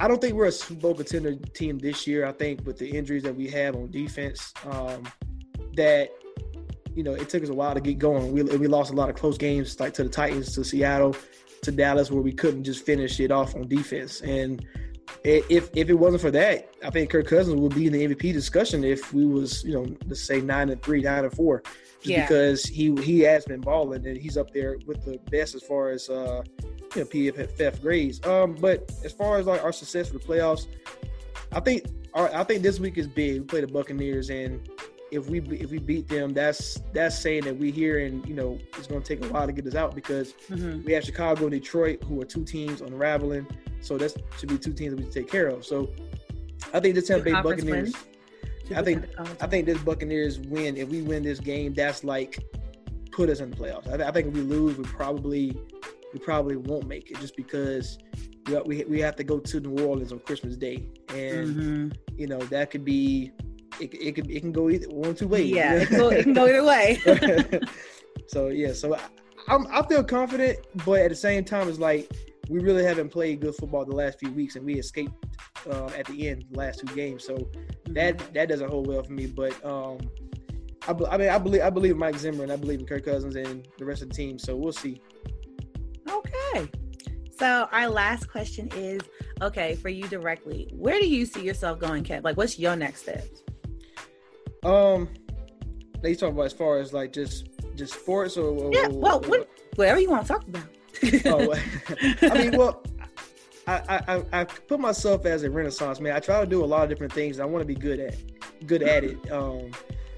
I 0.00 0.08
don't 0.08 0.20
think 0.20 0.34
we're 0.34 0.46
a 0.46 0.52
Super 0.52 0.80
Bowl 0.80 0.94
contender 0.94 1.36
team 1.36 1.78
this 1.78 2.04
year. 2.04 2.26
I 2.26 2.32
think 2.32 2.66
with 2.66 2.78
the 2.78 2.90
injuries 2.90 3.22
that 3.22 3.36
we 3.36 3.48
have 3.50 3.76
on 3.76 3.92
defense, 3.92 4.52
um, 4.66 5.04
that 5.76 6.10
you 6.96 7.04
know 7.04 7.12
it 7.12 7.28
took 7.28 7.44
us 7.44 7.48
a 7.48 7.54
while 7.54 7.74
to 7.74 7.80
get 7.80 7.98
going. 7.98 8.32
We 8.32 8.42
we 8.42 8.66
lost 8.66 8.90
a 8.90 8.94
lot 8.94 9.08
of 9.08 9.14
close 9.14 9.38
games, 9.38 9.78
like 9.78 9.94
to 9.94 10.02
the 10.02 10.10
Titans, 10.10 10.52
to 10.56 10.64
Seattle, 10.64 11.14
to 11.62 11.70
Dallas, 11.70 12.10
where 12.10 12.22
we 12.22 12.32
couldn't 12.32 12.64
just 12.64 12.84
finish 12.84 13.20
it 13.20 13.30
off 13.30 13.54
on 13.54 13.68
defense. 13.68 14.20
And 14.20 14.66
if 15.24 15.70
if 15.74 15.88
it 15.88 15.94
wasn't 15.94 16.20
for 16.20 16.30
that, 16.32 16.74
I 16.84 16.90
think 16.90 17.10
Kirk 17.10 17.26
Cousins 17.26 17.58
would 17.58 17.74
be 17.74 17.86
in 17.86 17.92
the 17.92 18.06
MVP 18.08 18.32
discussion 18.32 18.84
if 18.84 19.12
we 19.12 19.24
was 19.24 19.64
you 19.64 19.72
know 19.72 19.86
let's 20.06 20.22
say 20.22 20.40
nine 20.40 20.68
and 20.68 20.82
three, 20.82 21.00
nine 21.00 21.24
and 21.24 21.34
four, 21.34 21.62
just 22.00 22.06
yeah. 22.06 22.26
because 22.26 22.64
he 22.64 22.94
he 23.02 23.20
has 23.20 23.44
been 23.46 23.60
balling 23.60 24.06
and 24.06 24.16
he's 24.18 24.36
up 24.36 24.52
there 24.52 24.76
with 24.86 25.04
the 25.04 25.18
best 25.30 25.54
as 25.54 25.62
far 25.62 25.90
as 25.90 26.10
uh, 26.10 26.42
you 26.94 27.00
know 27.00 27.06
PFF 27.06 27.80
grades. 27.80 28.24
Um, 28.26 28.54
but 28.54 28.92
as 29.02 29.12
far 29.12 29.38
as 29.38 29.46
like 29.46 29.64
our 29.64 29.72
success 29.72 30.08
for 30.08 30.18
the 30.18 30.24
playoffs, 30.24 30.66
I 31.52 31.60
think 31.60 31.86
our, 32.12 32.32
I 32.34 32.44
think 32.44 32.62
this 32.62 32.78
week 32.78 32.98
is 32.98 33.08
big. 33.08 33.40
We 33.40 33.46
play 33.46 33.60
the 33.62 33.66
Buccaneers, 33.66 34.28
and 34.28 34.68
if 35.10 35.30
we 35.30 35.40
if 35.40 35.70
we 35.70 35.78
beat 35.78 36.06
them, 36.06 36.34
that's 36.34 36.80
that's 36.92 37.18
saying 37.18 37.44
that 37.44 37.56
we 37.56 37.70
here 37.70 38.04
and 38.04 38.28
you 38.28 38.34
know 38.34 38.58
it's 38.76 38.88
going 38.88 39.02
to 39.02 39.16
take 39.16 39.24
a 39.24 39.32
while 39.32 39.46
to 39.46 39.52
get 39.52 39.66
us 39.66 39.74
out 39.74 39.94
because 39.94 40.34
mm-hmm. 40.50 40.84
we 40.84 40.92
have 40.92 41.04
Chicago 41.04 41.44
and 41.44 41.52
Detroit 41.52 42.02
who 42.04 42.20
are 42.20 42.26
two 42.26 42.44
teams 42.44 42.82
unraveling. 42.82 43.46
So 43.84 43.98
that 43.98 44.14
should 44.38 44.48
be 44.48 44.58
two 44.58 44.72
teams 44.72 44.96
that 44.96 45.04
we 45.04 45.10
take 45.10 45.30
care 45.30 45.48
of. 45.48 45.64
So 45.64 45.90
I 46.72 46.80
think 46.80 46.94
this 46.94 47.08
Tampa 47.08 47.24
Bay 47.24 47.42
Buccaneers. 47.42 47.94
I 48.74 48.82
think 48.82 49.04
I 49.40 49.46
think 49.46 49.66
this 49.66 49.78
Buccaneers 49.78 50.40
win. 50.40 50.76
If 50.76 50.88
we 50.88 51.02
win 51.02 51.22
this 51.22 51.38
game, 51.38 51.74
that's 51.74 52.02
like 52.02 52.42
put 53.12 53.28
us 53.28 53.40
in 53.40 53.50
the 53.50 53.56
playoffs. 53.56 53.88
I, 53.88 54.08
I 54.08 54.10
think 54.10 54.28
if 54.28 54.34
we 54.34 54.40
lose, 54.40 54.78
we 54.78 54.84
probably 54.84 55.56
we 56.12 56.18
probably 56.18 56.56
won't 56.56 56.86
make 56.86 57.10
it 57.10 57.20
just 57.20 57.36
because 57.36 57.98
we, 58.46 58.58
we, 58.60 58.84
we 58.84 59.00
have 59.00 59.16
to 59.16 59.24
go 59.24 59.38
to 59.38 59.60
New 59.60 59.84
Orleans 59.84 60.12
on 60.12 60.20
Christmas 60.20 60.56
Day, 60.56 60.88
and 61.10 61.56
mm-hmm. 61.56 61.88
you 62.16 62.26
know 62.26 62.38
that 62.38 62.70
could 62.70 62.84
be 62.84 63.32
it, 63.80 63.92
it 63.94 64.14
can 64.14 64.30
it 64.30 64.40
can 64.40 64.52
go 64.52 64.70
either 64.70 64.88
one 64.88 65.14
two 65.14 65.28
ways. 65.28 65.50
Yeah, 65.50 65.74
it, 65.74 65.88
can 65.88 65.98
go, 65.98 66.08
it 66.08 66.22
can 66.22 66.32
go 66.32 66.46
either 66.46 66.64
way. 66.64 67.60
so 68.28 68.48
yeah, 68.48 68.72
so 68.72 68.94
I, 68.94 69.00
I'm, 69.48 69.66
I 69.70 69.86
feel 69.86 70.02
confident, 70.02 70.58
but 70.86 71.00
at 71.00 71.10
the 71.10 71.16
same 71.16 71.44
time, 71.44 71.68
it's 71.68 71.78
like 71.78 72.10
we 72.48 72.60
really 72.60 72.84
haven't 72.84 73.08
played 73.10 73.40
good 73.40 73.54
football 73.54 73.84
the 73.84 73.94
last 73.94 74.18
few 74.18 74.30
weeks, 74.32 74.56
and 74.56 74.64
we 74.64 74.74
escaped 74.74 75.12
uh, 75.70 75.86
at 75.96 76.06
the 76.06 76.28
end 76.28 76.44
the 76.50 76.58
last 76.58 76.80
two 76.80 76.94
games. 76.94 77.24
So 77.24 77.36
mm-hmm. 77.36 77.94
that 77.94 78.34
that 78.34 78.48
doesn't 78.48 78.68
hold 78.68 78.86
well 78.86 79.02
for 79.02 79.12
me. 79.12 79.26
But 79.26 79.64
um, 79.64 79.98
I, 80.86 80.92
I 81.14 81.16
mean, 81.16 81.28
I 81.30 81.38
believe 81.38 81.62
I 81.62 81.70
believe 81.70 81.96
Mike 81.96 82.16
Zimmer, 82.16 82.42
and 82.42 82.52
I 82.52 82.56
believe 82.56 82.80
in 82.80 82.86
Kirk 82.86 83.04
Cousins 83.04 83.36
and 83.36 83.66
the 83.78 83.84
rest 83.84 84.02
of 84.02 84.08
the 84.08 84.14
team. 84.14 84.38
So 84.38 84.56
we'll 84.56 84.72
see. 84.72 85.00
Okay. 86.08 86.70
So 87.36 87.68
our 87.72 87.88
last 87.88 88.30
question 88.30 88.68
is 88.76 89.00
okay 89.42 89.74
for 89.74 89.88
you 89.88 90.06
directly. 90.08 90.70
Where 90.72 91.00
do 91.00 91.06
you 91.06 91.26
see 91.26 91.42
yourself 91.42 91.80
going, 91.80 92.04
Kev? 92.04 92.22
Like, 92.22 92.36
what's 92.36 92.58
your 92.58 92.76
next 92.76 93.02
steps? 93.02 93.42
Um, 94.62 95.08
they 96.00 96.14
talk 96.14 96.30
about 96.30 96.46
as 96.46 96.52
far 96.52 96.78
as 96.78 96.92
like 96.92 97.12
just 97.12 97.48
just 97.74 97.94
sports 97.94 98.36
or, 98.36 98.46
or 98.46 98.72
yeah, 98.72 98.86
well, 98.86 99.24
or, 99.24 99.28
what, 99.28 99.48
whatever 99.74 100.00
you 100.00 100.10
want 100.10 100.26
to 100.26 100.32
talk 100.32 100.46
about. 100.46 100.64
oh, 101.26 101.54
I 102.22 102.38
mean, 102.38 102.56
well, 102.56 102.82
I, 103.66 104.02
I 104.08 104.40
I 104.40 104.44
put 104.44 104.80
myself 104.80 105.26
as 105.26 105.42
a 105.42 105.50
renaissance 105.50 106.00
man. 106.00 106.14
I 106.14 106.20
try 106.20 106.40
to 106.40 106.46
do 106.46 106.64
a 106.64 106.66
lot 106.66 106.84
of 106.84 106.88
different 106.88 107.12
things. 107.12 107.40
I 107.40 107.44
want 107.44 107.62
to 107.62 107.66
be 107.66 107.74
good 107.74 108.00
at 108.00 108.16
good 108.66 108.82
at 108.82 109.04
it. 109.04 109.32
Um, 109.32 109.70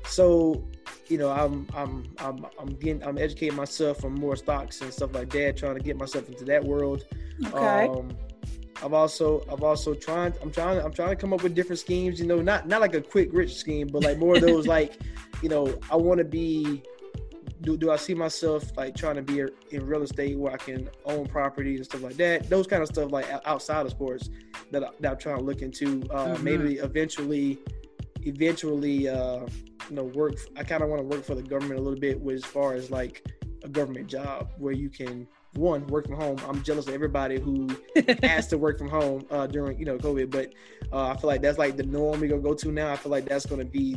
so 0.04 0.66
you 1.08 1.18
know, 1.18 1.30
I'm 1.30 1.66
I'm 1.74 2.12
I'm 2.18 2.46
I'm 2.58 2.68
getting 2.74 3.02
I'm 3.04 3.18
educating 3.18 3.56
myself 3.56 4.00
from 4.00 4.14
more 4.14 4.36
stocks 4.36 4.80
and 4.80 4.92
stuff 4.92 5.14
like 5.14 5.30
that, 5.30 5.56
trying 5.56 5.76
to 5.76 5.82
get 5.82 5.96
myself 5.96 6.28
into 6.28 6.44
that 6.44 6.64
world. 6.64 7.04
Okay. 7.46 7.88
Um, 7.88 8.16
I've 8.82 8.92
also 8.92 9.44
I've 9.50 9.62
also 9.62 9.94
trying 9.94 10.34
I'm 10.42 10.50
trying 10.50 10.80
I'm 10.80 10.92
trying 10.92 11.10
to 11.10 11.16
come 11.16 11.32
up 11.32 11.42
with 11.42 11.54
different 11.54 11.78
schemes. 11.78 12.20
You 12.20 12.26
know, 12.26 12.40
not 12.42 12.66
not 12.66 12.80
like 12.80 12.94
a 12.94 13.00
quick 13.00 13.30
rich 13.32 13.54
scheme, 13.54 13.88
but 13.88 14.02
like 14.02 14.18
more 14.18 14.36
of 14.36 14.42
those 14.42 14.66
like, 14.76 14.98
you 15.42 15.48
know, 15.48 15.78
I 15.90 15.96
want 15.96 16.18
to 16.18 16.24
be. 16.24 16.82
Do, 17.66 17.76
do 17.76 17.90
I 17.90 17.96
see 17.96 18.14
myself 18.14 18.64
like 18.76 18.94
trying 18.94 19.16
to 19.16 19.22
be 19.22 19.40
in 19.70 19.86
real 19.86 20.02
estate 20.02 20.38
where 20.38 20.52
I 20.52 20.56
can 20.56 20.88
own 21.04 21.26
property 21.26 21.74
and 21.74 21.84
stuff 21.84 22.00
like 22.00 22.16
that? 22.16 22.48
Those 22.48 22.68
kind 22.68 22.80
of 22.80 22.88
stuff 22.88 23.10
like 23.10 23.26
outside 23.44 23.84
of 23.84 23.90
sports 23.90 24.30
that, 24.70 24.84
I, 24.84 24.90
that 25.00 25.12
I'm 25.12 25.18
trying 25.18 25.38
to 25.38 25.42
look 25.42 25.62
into. 25.62 26.04
Uh, 26.10 26.28
mm-hmm. 26.28 26.44
Maybe 26.44 26.74
eventually, 26.76 27.58
eventually, 28.22 29.08
uh, 29.08 29.46
you 29.90 29.96
know, 29.96 30.04
work. 30.04 30.36
I 30.56 30.62
kind 30.62 30.84
of 30.84 30.90
want 30.90 31.02
to 31.02 31.08
work 31.08 31.24
for 31.24 31.34
the 31.34 31.42
government 31.42 31.80
a 31.80 31.82
little 31.82 31.98
bit, 31.98 32.20
with 32.20 32.36
as 32.36 32.44
far 32.44 32.74
as 32.74 32.88
like 32.88 33.26
a 33.64 33.68
government 33.68 34.06
job 34.06 34.52
where 34.58 34.72
you 34.72 34.88
can 34.88 35.26
one 35.54 35.84
work 35.88 36.06
from 36.06 36.16
home. 36.20 36.38
I'm 36.48 36.62
jealous 36.62 36.86
of 36.86 36.94
everybody 36.94 37.40
who 37.40 37.68
has 38.22 38.46
to 38.48 38.58
work 38.58 38.78
from 38.78 38.90
home 38.90 39.26
uh, 39.30 39.48
during 39.48 39.76
you 39.76 39.86
know 39.86 39.98
COVID, 39.98 40.30
but 40.30 40.52
uh, 40.92 41.08
I 41.08 41.16
feel 41.16 41.26
like 41.28 41.42
that's 41.42 41.58
like 41.58 41.76
the 41.76 41.82
norm 41.82 42.20
we're 42.20 42.28
gonna 42.28 42.42
go 42.42 42.54
to 42.54 42.70
now. 42.70 42.92
I 42.92 42.96
feel 42.96 43.10
like 43.10 43.24
that's 43.24 43.44
gonna 43.44 43.64
be 43.64 43.96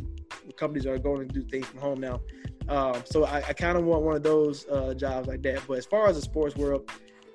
companies 0.56 0.86
are 0.86 0.98
going 0.98 1.26
to 1.26 1.34
do 1.34 1.42
things 1.42 1.66
from 1.66 1.80
home 1.80 2.00
now. 2.00 2.20
Um, 2.70 3.02
so 3.04 3.24
I, 3.24 3.38
I 3.48 3.52
kind 3.52 3.76
of 3.76 3.84
want 3.84 4.02
one 4.02 4.14
of 4.14 4.22
those 4.22 4.66
uh, 4.68 4.94
jobs 4.94 5.26
like 5.26 5.42
that. 5.42 5.60
But 5.66 5.78
as 5.78 5.86
far 5.86 6.08
as 6.08 6.16
the 6.16 6.22
sports 6.22 6.56
world, 6.56 6.88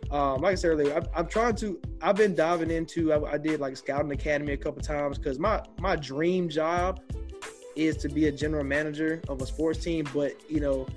um, 0.09 0.41
like 0.41 0.53
I 0.53 0.55
said 0.55 0.71
earlier, 0.71 1.03
I, 1.13 1.19
am 1.19 1.27
trying 1.27 1.55
to. 1.57 1.79
I've 2.01 2.15
been 2.15 2.33
diving 2.33 2.71
into. 2.71 3.11
I, 3.11 3.33
I 3.33 3.37
did 3.37 3.59
like 3.59 3.75
scouting 3.75 4.11
academy 4.11 4.53
a 4.53 4.57
couple 4.57 4.81
times 4.81 5.17
because 5.17 5.37
my 5.37 5.61
my 5.79 5.95
dream 5.95 6.47
job 6.47 7.01
is 7.75 7.97
to 7.97 8.07
be 8.07 8.27
a 8.27 8.31
general 8.31 8.63
manager 8.63 9.21
of 9.27 9.41
a 9.41 9.45
sports 9.45 9.79
team. 9.79 10.07
But 10.13 10.49
you 10.49 10.61
know, 10.61 10.87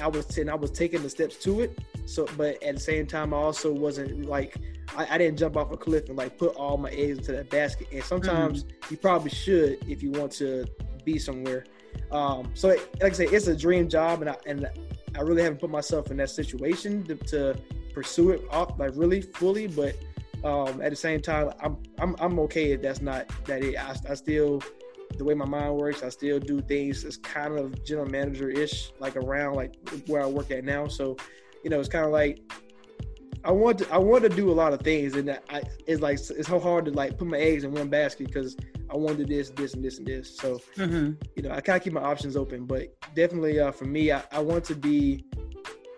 I 0.00 0.08
was 0.08 0.36
and 0.38 0.50
I 0.50 0.54
was 0.54 0.70
taking 0.70 1.02
the 1.02 1.10
steps 1.10 1.36
to 1.44 1.60
it. 1.60 1.78
So, 2.06 2.26
but 2.36 2.60
at 2.62 2.74
the 2.74 2.80
same 2.80 3.06
time, 3.06 3.32
I 3.32 3.36
also 3.36 3.72
wasn't 3.72 4.26
like 4.26 4.56
I, 4.96 5.06
I 5.10 5.18
didn't 5.18 5.38
jump 5.38 5.56
off 5.56 5.70
a 5.70 5.76
cliff 5.76 6.08
and 6.08 6.16
like 6.16 6.36
put 6.36 6.56
all 6.56 6.76
my 6.78 6.90
eggs 6.90 7.18
into 7.18 7.32
that 7.32 7.50
basket. 7.50 7.88
And 7.92 8.02
sometimes 8.02 8.64
mm-hmm. 8.64 8.94
you 8.94 8.96
probably 8.96 9.30
should 9.30 9.78
if 9.88 10.02
you 10.02 10.10
want 10.10 10.32
to 10.32 10.66
be 11.04 11.18
somewhere. 11.18 11.64
Um, 12.10 12.50
so, 12.54 12.68
like 12.68 13.02
I 13.02 13.10
say, 13.10 13.26
it's 13.26 13.46
a 13.46 13.56
dream 13.56 13.88
job, 13.88 14.20
and 14.20 14.30
I 14.30 14.36
and 14.46 14.68
I 15.14 15.20
really 15.20 15.42
haven't 15.42 15.60
put 15.60 15.70
myself 15.70 16.10
in 16.10 16.16
that 16.18 16.30
situation 16.30 17.04
to, 17.04 17.16
to 17.16 17.56
pursue 17.94 18.30
it 18.30 18.42
off 18.50 18.78
like 18.78 18.92
really 18.94 19.20
fully. 19.20 19.66
But 19.66 19.96
um, 20.44 20.82
at 20.82 20.90
the 20.90 20.96
same 20.96 21.20
time, 21.20 21.52
I'm 21.60 21.78
I'm 21.98 22.16
I'm 22.18 22.38
okay 22.40 22.72
if 22.72 22.82
that's 22.82 23.00
not 23.00 23.30
that 23.46 23.62
it. 23.62 23.76
I, 23.76 23.96
I 24.08 24.14
still 24.14 24.62
the 25.18 25.24
way 25.24 25.34
my 25.34 25.44
mind 25.44 25.76
works, 25.76 26.02
I 26.02 26.08
still 26.08 26.38
do 26.38 26.60
things 26.60 27.04
as 27.04 27.16
kind 27.16 27.58
of 27.58 27.84
general 27.84 28.06
manager 28.06 28.48
ish, 28.48 28.92
like 28.98 29.16
around 29.16 29.54
like 29.54 29.76
where 30.06 30.22
I 30.22 30.26
work 30.26 30.50
at 30.50 30.64
now. 30.64 30.86
So, 30.88 31.16
you 31.62 31.70
know, 31.70 31.80
it's 31.80 31.88
kind 31.88 32.04
of 32.04 32.12
like 32.12 32.40
I 33.44 33.50
want 33.50 33.78
to 33.78 33.92
I 33.92 33.98
want 33.98 34.22
to 34.22 34.28
do 34.28 34.50
a 34.50 34.54
lot 34.54 34.72
of 34.72 34.80
things, 34.82 35.14
and 35.14 35.30
I 35.30 35.62
it's 35.86 36.00
like 36.00 36.18
it's 36.18 36.48
so 36.48 36.60
hard 36.60 36.84
to 36.86 36.92
like 36.92 37.18
put 37.18 37.26
my 37.26 37.38
eggs 37.38 37.64
in 37.64 37.72
one 37.72 37.88
basket 37.88 38.28
because 38.28 38.56
I 38.92 38.96
want 38.96 39.18
to 39.18 39.24
do 39.24 39.34
this, 39.34 39.50
this, 39.50 39.74
and 39.74 39.82
this, 39.82 39.98
and 39.98 40.06
this. 40.06 40.36
So, 40.36 40.60
mm-hmm. 40.76 41.12
you 41.34 41.42
know, 41.42 41.50
I 41.50 41.60
kind 41.62 41.78
of 41.78 41.82
keep 41.82 41.94
my 41.94 42.02
options 42.02 42.36
open, 42.36 42.66
but 42.66 42.94
definitely 43.14 43.58
uh, 43.58 43.72
for 43.72 43.86
me, 43.86 44.12
I, 44.12 44.22
I 44.30 44.40
want 44.40 44.64
to 44.64 44.74
be, 44.74 45.24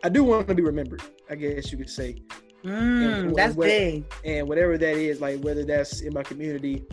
I 0.04 0.08
do 0.08 0.22
want 0.22 0.46
to 0.46 0.54
be 0.54 0.62
remembered. 0.62 1.02
I 1.28 1.34
guess 1.34 1.72
you 1.72 1.78
could 1.78 1.90
say. 1.90 2.22
Mm, 2.62 3.28
and, 3.28 3.36
that's 3.36 3.56
what, 3.56 3.66
big. 3.66 4.04
And 4.24 4.48
whatever 4.48 4.78
that 4.78 4.96
is, 4.96 5.20
like 5.20 5.40
whether 5.40 5.64
that's 5.64 6.02
in 6.02 6.14
my 6.14 6.22
community 6.22 6.84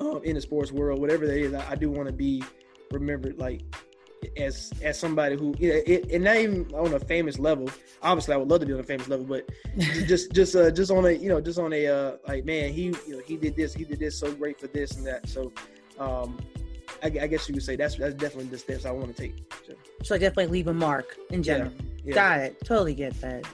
um, 0.00 0.20
in 0.22 0.34
the 0.34 0.40
sports 0.40 0.70
world, 0.70 1.00
whatever 1.00 1.26
that 1.26 1.38
is, 1.38 1.54
I, 1.54 1.72
I 1.72 1.74
do 1.76 1.90
want 1.90 2.06
to 2.08 2.12
be 2.12 2.44
remembered 2.92 3.38
like 3.38 3.62
as 4.36 4.72
as 4.82 4.98
somebody 4.98 5.36
who 5.36 5.54
you 5.58 5.72
know, 5.72 5.80
it, 5.86 6.10
and 6.10 6.24
not 6.24 6.36
even 6.36 6.72
on 6.74 6.92
a 6.94 7.00
famous 7.00 7.38
level. 7.38 7.68
Obviously, 8.02 8.34
I 8.34 8.36
would 8.36 8.48
love 8.48 8.60
to 8.60 8.66
be 8.66 8.72
on 8.72 8.80
a 8.80 8.84
famous 8.84 9.08
level, 9.08 9.24
but 9.26 9.48
just 10.06 10.32
just 10.32 10.54
uh, 10.56 10.70
just 10.70 10.90
on 10.90 11.04
a 11.04 11.10
you 11.10 11.28
know 11.28 11.40
just 11.40 11.58
on 11.58 11.72
a 11.72 11.86
uh, 11.86 12.16
like 12.26 12.44
man, 12.44 12.72
he 12.72 12.84
you 12.84 13.12
know 13.12 13.20
he 13.26 13.36
did 13.36 13.56
this, 13.56 13.74
he 13.74 13.84
did 13.84 13.98
this 13.98 14.18
so 14.18 14.32
great 14.32 14.60
for 14.60 14.66
this 14.68 14.96
and 14.96 15.06
that. 15.06 15.28
So, 15.28 15.52
um, 15.98 16.38
I, 17.02 17.06
I 17.06 17.26
guess 17.26 17.48
you 17.48 17.54
could 17.54 17.62
say 17.62 17.76
that's 17.76 17.96
that's 17.96 18.14
definitely 18.14 18.50
the 18.50 18.58
steps 18.58 18.84
I 18.84 18.90
want 18.90 19.14
to 19.14 19.22
take. 19.22 19.52
So, 19.66 19.74
so 20.02 20.18
definitely 20.18 20.46
leave 20.46 20.68
a 20.68 20.74
mark 20.74 21.16
in 21.30 21.42
general. 21.42 21.72
Yeah, 21.72 22.02
yeah. 22.04 22.14
Got 22.14 22.40
it. 22.40 22.64
Totally 22.64 22.94
get 22.94 23.20
that. 23.20 23.44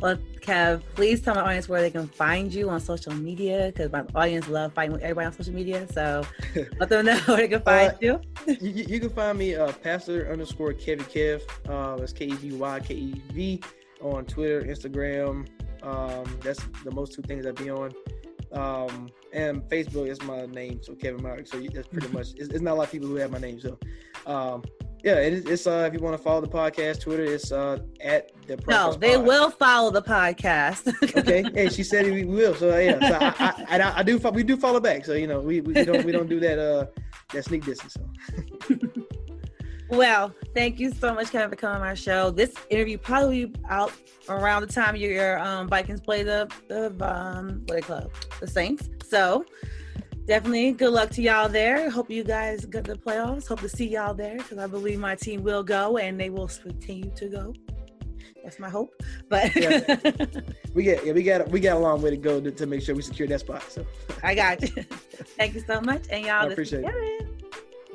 Well, 0.00 0.16
Kev, 0.40 0.82
please 0.94 1.20
tell 1.20 1.34
my 1.34 1.40
audience 1.40 1.68
where 1.68 1.80
they 1.80 1.90
can 1.90 2.06
find 2.06 2.54
you 2.54 2.70
on 2.70 2.80
social 2.80 3.12
media 3.12 3.72
because 3.72 3.90
my 3.90 4.04
audience 4.14 4.48
love 4.48 4.72
fighting 4.72 4.92
with 4.92 5.02
everybody 5.02 5.26
on 5.26 5.32
social 5.32 5.52
media. 5.52 5.86
So 5.92 6.24
let 6.78 6.88
them 6.88 7.06
know 7.06 7.18
where 7.26 7.38
they 7.38 7.48
can 7.48 7.62
find 7.62 7.92
uh, 7.92 7.96
you. 8.00 8.20
you. 8.46 8.84
You 8.86 9.00
can 9.00 9.10
find 9.10 9.36
me 9.36 9.56
uh, 9.56 9.72
Pastor 9.72 10.30
underscore 10.30 10.72
Kevy 10.72 11.02
Kev. 11.02 11.42
Uh, 11.68 11.96
that's 11.96 12.12
K 12.12 12.26
E 12.26 12.32
V 12.32 12.52
Y 12.52 12.80
K 12.80 12.94
E 12.94 13.22
V 13.32 13.62
on 14.00 14.24
Twitter, 14.24 14.62
Instagram. 14.62 15.48
Um, 15.82 16.38
that's 16.42 16.62
the 16.84 16.90
most 16.90 17.14
two 17.14 17.22
things 17.22 17.44
I 17.44 17.52
be 17.52 17.70
on. 17.70 17.92
Um, 18.52 19.10
and 19.32 19.62
Facebook 19.68 20.08
is 20.08 20.22
my 20.22 20.46
name, 20.46 20.80
so 20.82 20.94
Kevin 20.94 21.22
Mark. 21.22 21.46
So 21.46 21.60
that's 21.60 21.88
pretty 21.88 22.08
much. 22.12 22.28
It's, 22.36 22.48
it's, 22.48 22.60
not 22.60 22.72
a 22.72 22.74
lot 22.74 22.84
of 22.84 22.92
people 22.92 23.08
who 23.08 23.16
have 23.16 23.30
my 23.30 23.38
name. 23.38 23.60
So, 23.60 23.78
um, 24.26 24.62
yeah, 25.04 25.14
it 25.16 25.32
is, 25.32 25.44
it's 25.46 25.66
uh 25.66 25.84
if 25.86 25.94
you 25.94 26.00
want 26.00 26.16
to 26.16 26.22
follow 26.22 26.40
the 26.40 26.48
podcast 26.48 27.00
Twitter, 27.00 27.24
it's 27.24 27.52
uh 27.52 27.78
at 28.00 28.30
the 28.46 28.56
No, 28.66 28.92
they 28.94 29.16
Pod. 29.16 29.26
will 29.26 29.50
follow 29.50 29.90
the 29.90 30.02
podcast. 30.02 30.92
Okay, 31.18 31.44
hey, 31.54 31.68
she 31.68 31.82
said 31.82 32.06
we 32.06 32.24
will. 32.24 32.54
So 32.54 32.76
yeah, 32.78 32.98
so 33.00 33.14
I, 33.14 33.34
I, 33.46 33.64
and 33.70 33.82
I, 33.82 33.98
I 33.98 34.02
do 34.02 34.18
we 34.32 34.42
do 34.42 34.56
follow 34.56 34.80
back. 34.80 35.04
So 35.04 35.14
you 35.14 35.26
know 35.26 35.40
we, 35.40 35.60
we 35.60 35.72
don't 35.84 36.04
we 36.04 36.12
don't 36.12 36.28
do 36.28 36.40
that 36.40 36.58
uh 36.58 36.86
that 37.32 37.44
sneak 37.44 37.64
distance. 37.64 37.96
So 37.96 38.76
Well, 39.90 40.34
thank 40.54 40.78
you 40.78 40.92
so 40.92 41.14
much, 41.14 41.30
Kevin, 41.30 41.48
for 41.48 41.56
coming 41.56 41.80
on 41.80 41.86
our 41.86 41.96
show. 41.96 42.30
This 42.30 42.52
interview 42.68 42.98
probably 42.98 43.54
out 43.70 43.90
around 44.28 44.60
the 44.60 44.66
time 44.72 44.96
your 44.96 45.38
um, 45.38 45.66
Vikings 45.66 46.00
play 46.00 46.22
the 46.22 46.50
the 46.68 46.86
um, 47.00 47.62
what 47.66 47.74
they 47.74 47.80
call 47.80 47.98
it? 47.98 48.10
the 48.40 48.46
Saints. 48.46 48.90
So 49.08 49.46
definitely 50.28 50.72
good 50.72 50.92
luck 50.92 51.10
to 51.10 51.22
y'all 51.22 51.48
there. 51.48 51.90
Hope 51.90 52.10
you 52.10 52.22
guys 52.22 52.64
get 52.66 52.84
the 52.84 52.94
playoffs. 52.94 53.48
Hope 53.48 53.60
to 53.60 53.68
see 53.68 53.88
y'all 53.88 54.14
there 54.14 54.36
because 54.36 54.58
I 54.58 54.66
believe 54.66 55.00
my 55.00 55.16
team 55.16 55.42
will 55.42 55.64
go 55.64 55.96
and 55.96 56.20
they 56.20 56.30
will 56.30 56.48
continue 56.48 57.10
to 57.16 57.28
go. 57.28 57.54
That's 58.44 58.58
my 58.58 58.68
hope. 58.68 58.94
But 59.28 59.56
Yeah. 59.56 59.96
we 60.74 60.84
get 60.84 61.04
yeah 61.04 61.12
we 61.12 61.22
got 61.22 61.48
we 61.48 61.60
got 61.60 61.76
a 61.76 61.80
long 61.80 62.00
way 62.02 62.10
to 62.10 62.16
go 62.16 62.40
to, 62.40 62.50
to 62.50 62.66
make 62.66 62.82
sure 62.82 62.94
we 62.94 63.02
secure 63.02 63.26
that 63.28 63.40
spot. 63.40 63.62
So 63.70 63.84
I 64.22 64.34
got 64.34 64.60
you. 64.62 64.68
Thank 65.36 65.54
you 65.54 65.62
so 65.66 65.80
much, 65.80 66.04
and 66.10 66.24
y'all 66.24 66.48
I 66.48 66.52
appreciate 66.52 66.84
it. 66.84 67.26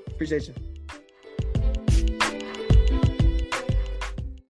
appreciate 0.08 0.48
you. 0.48 0.73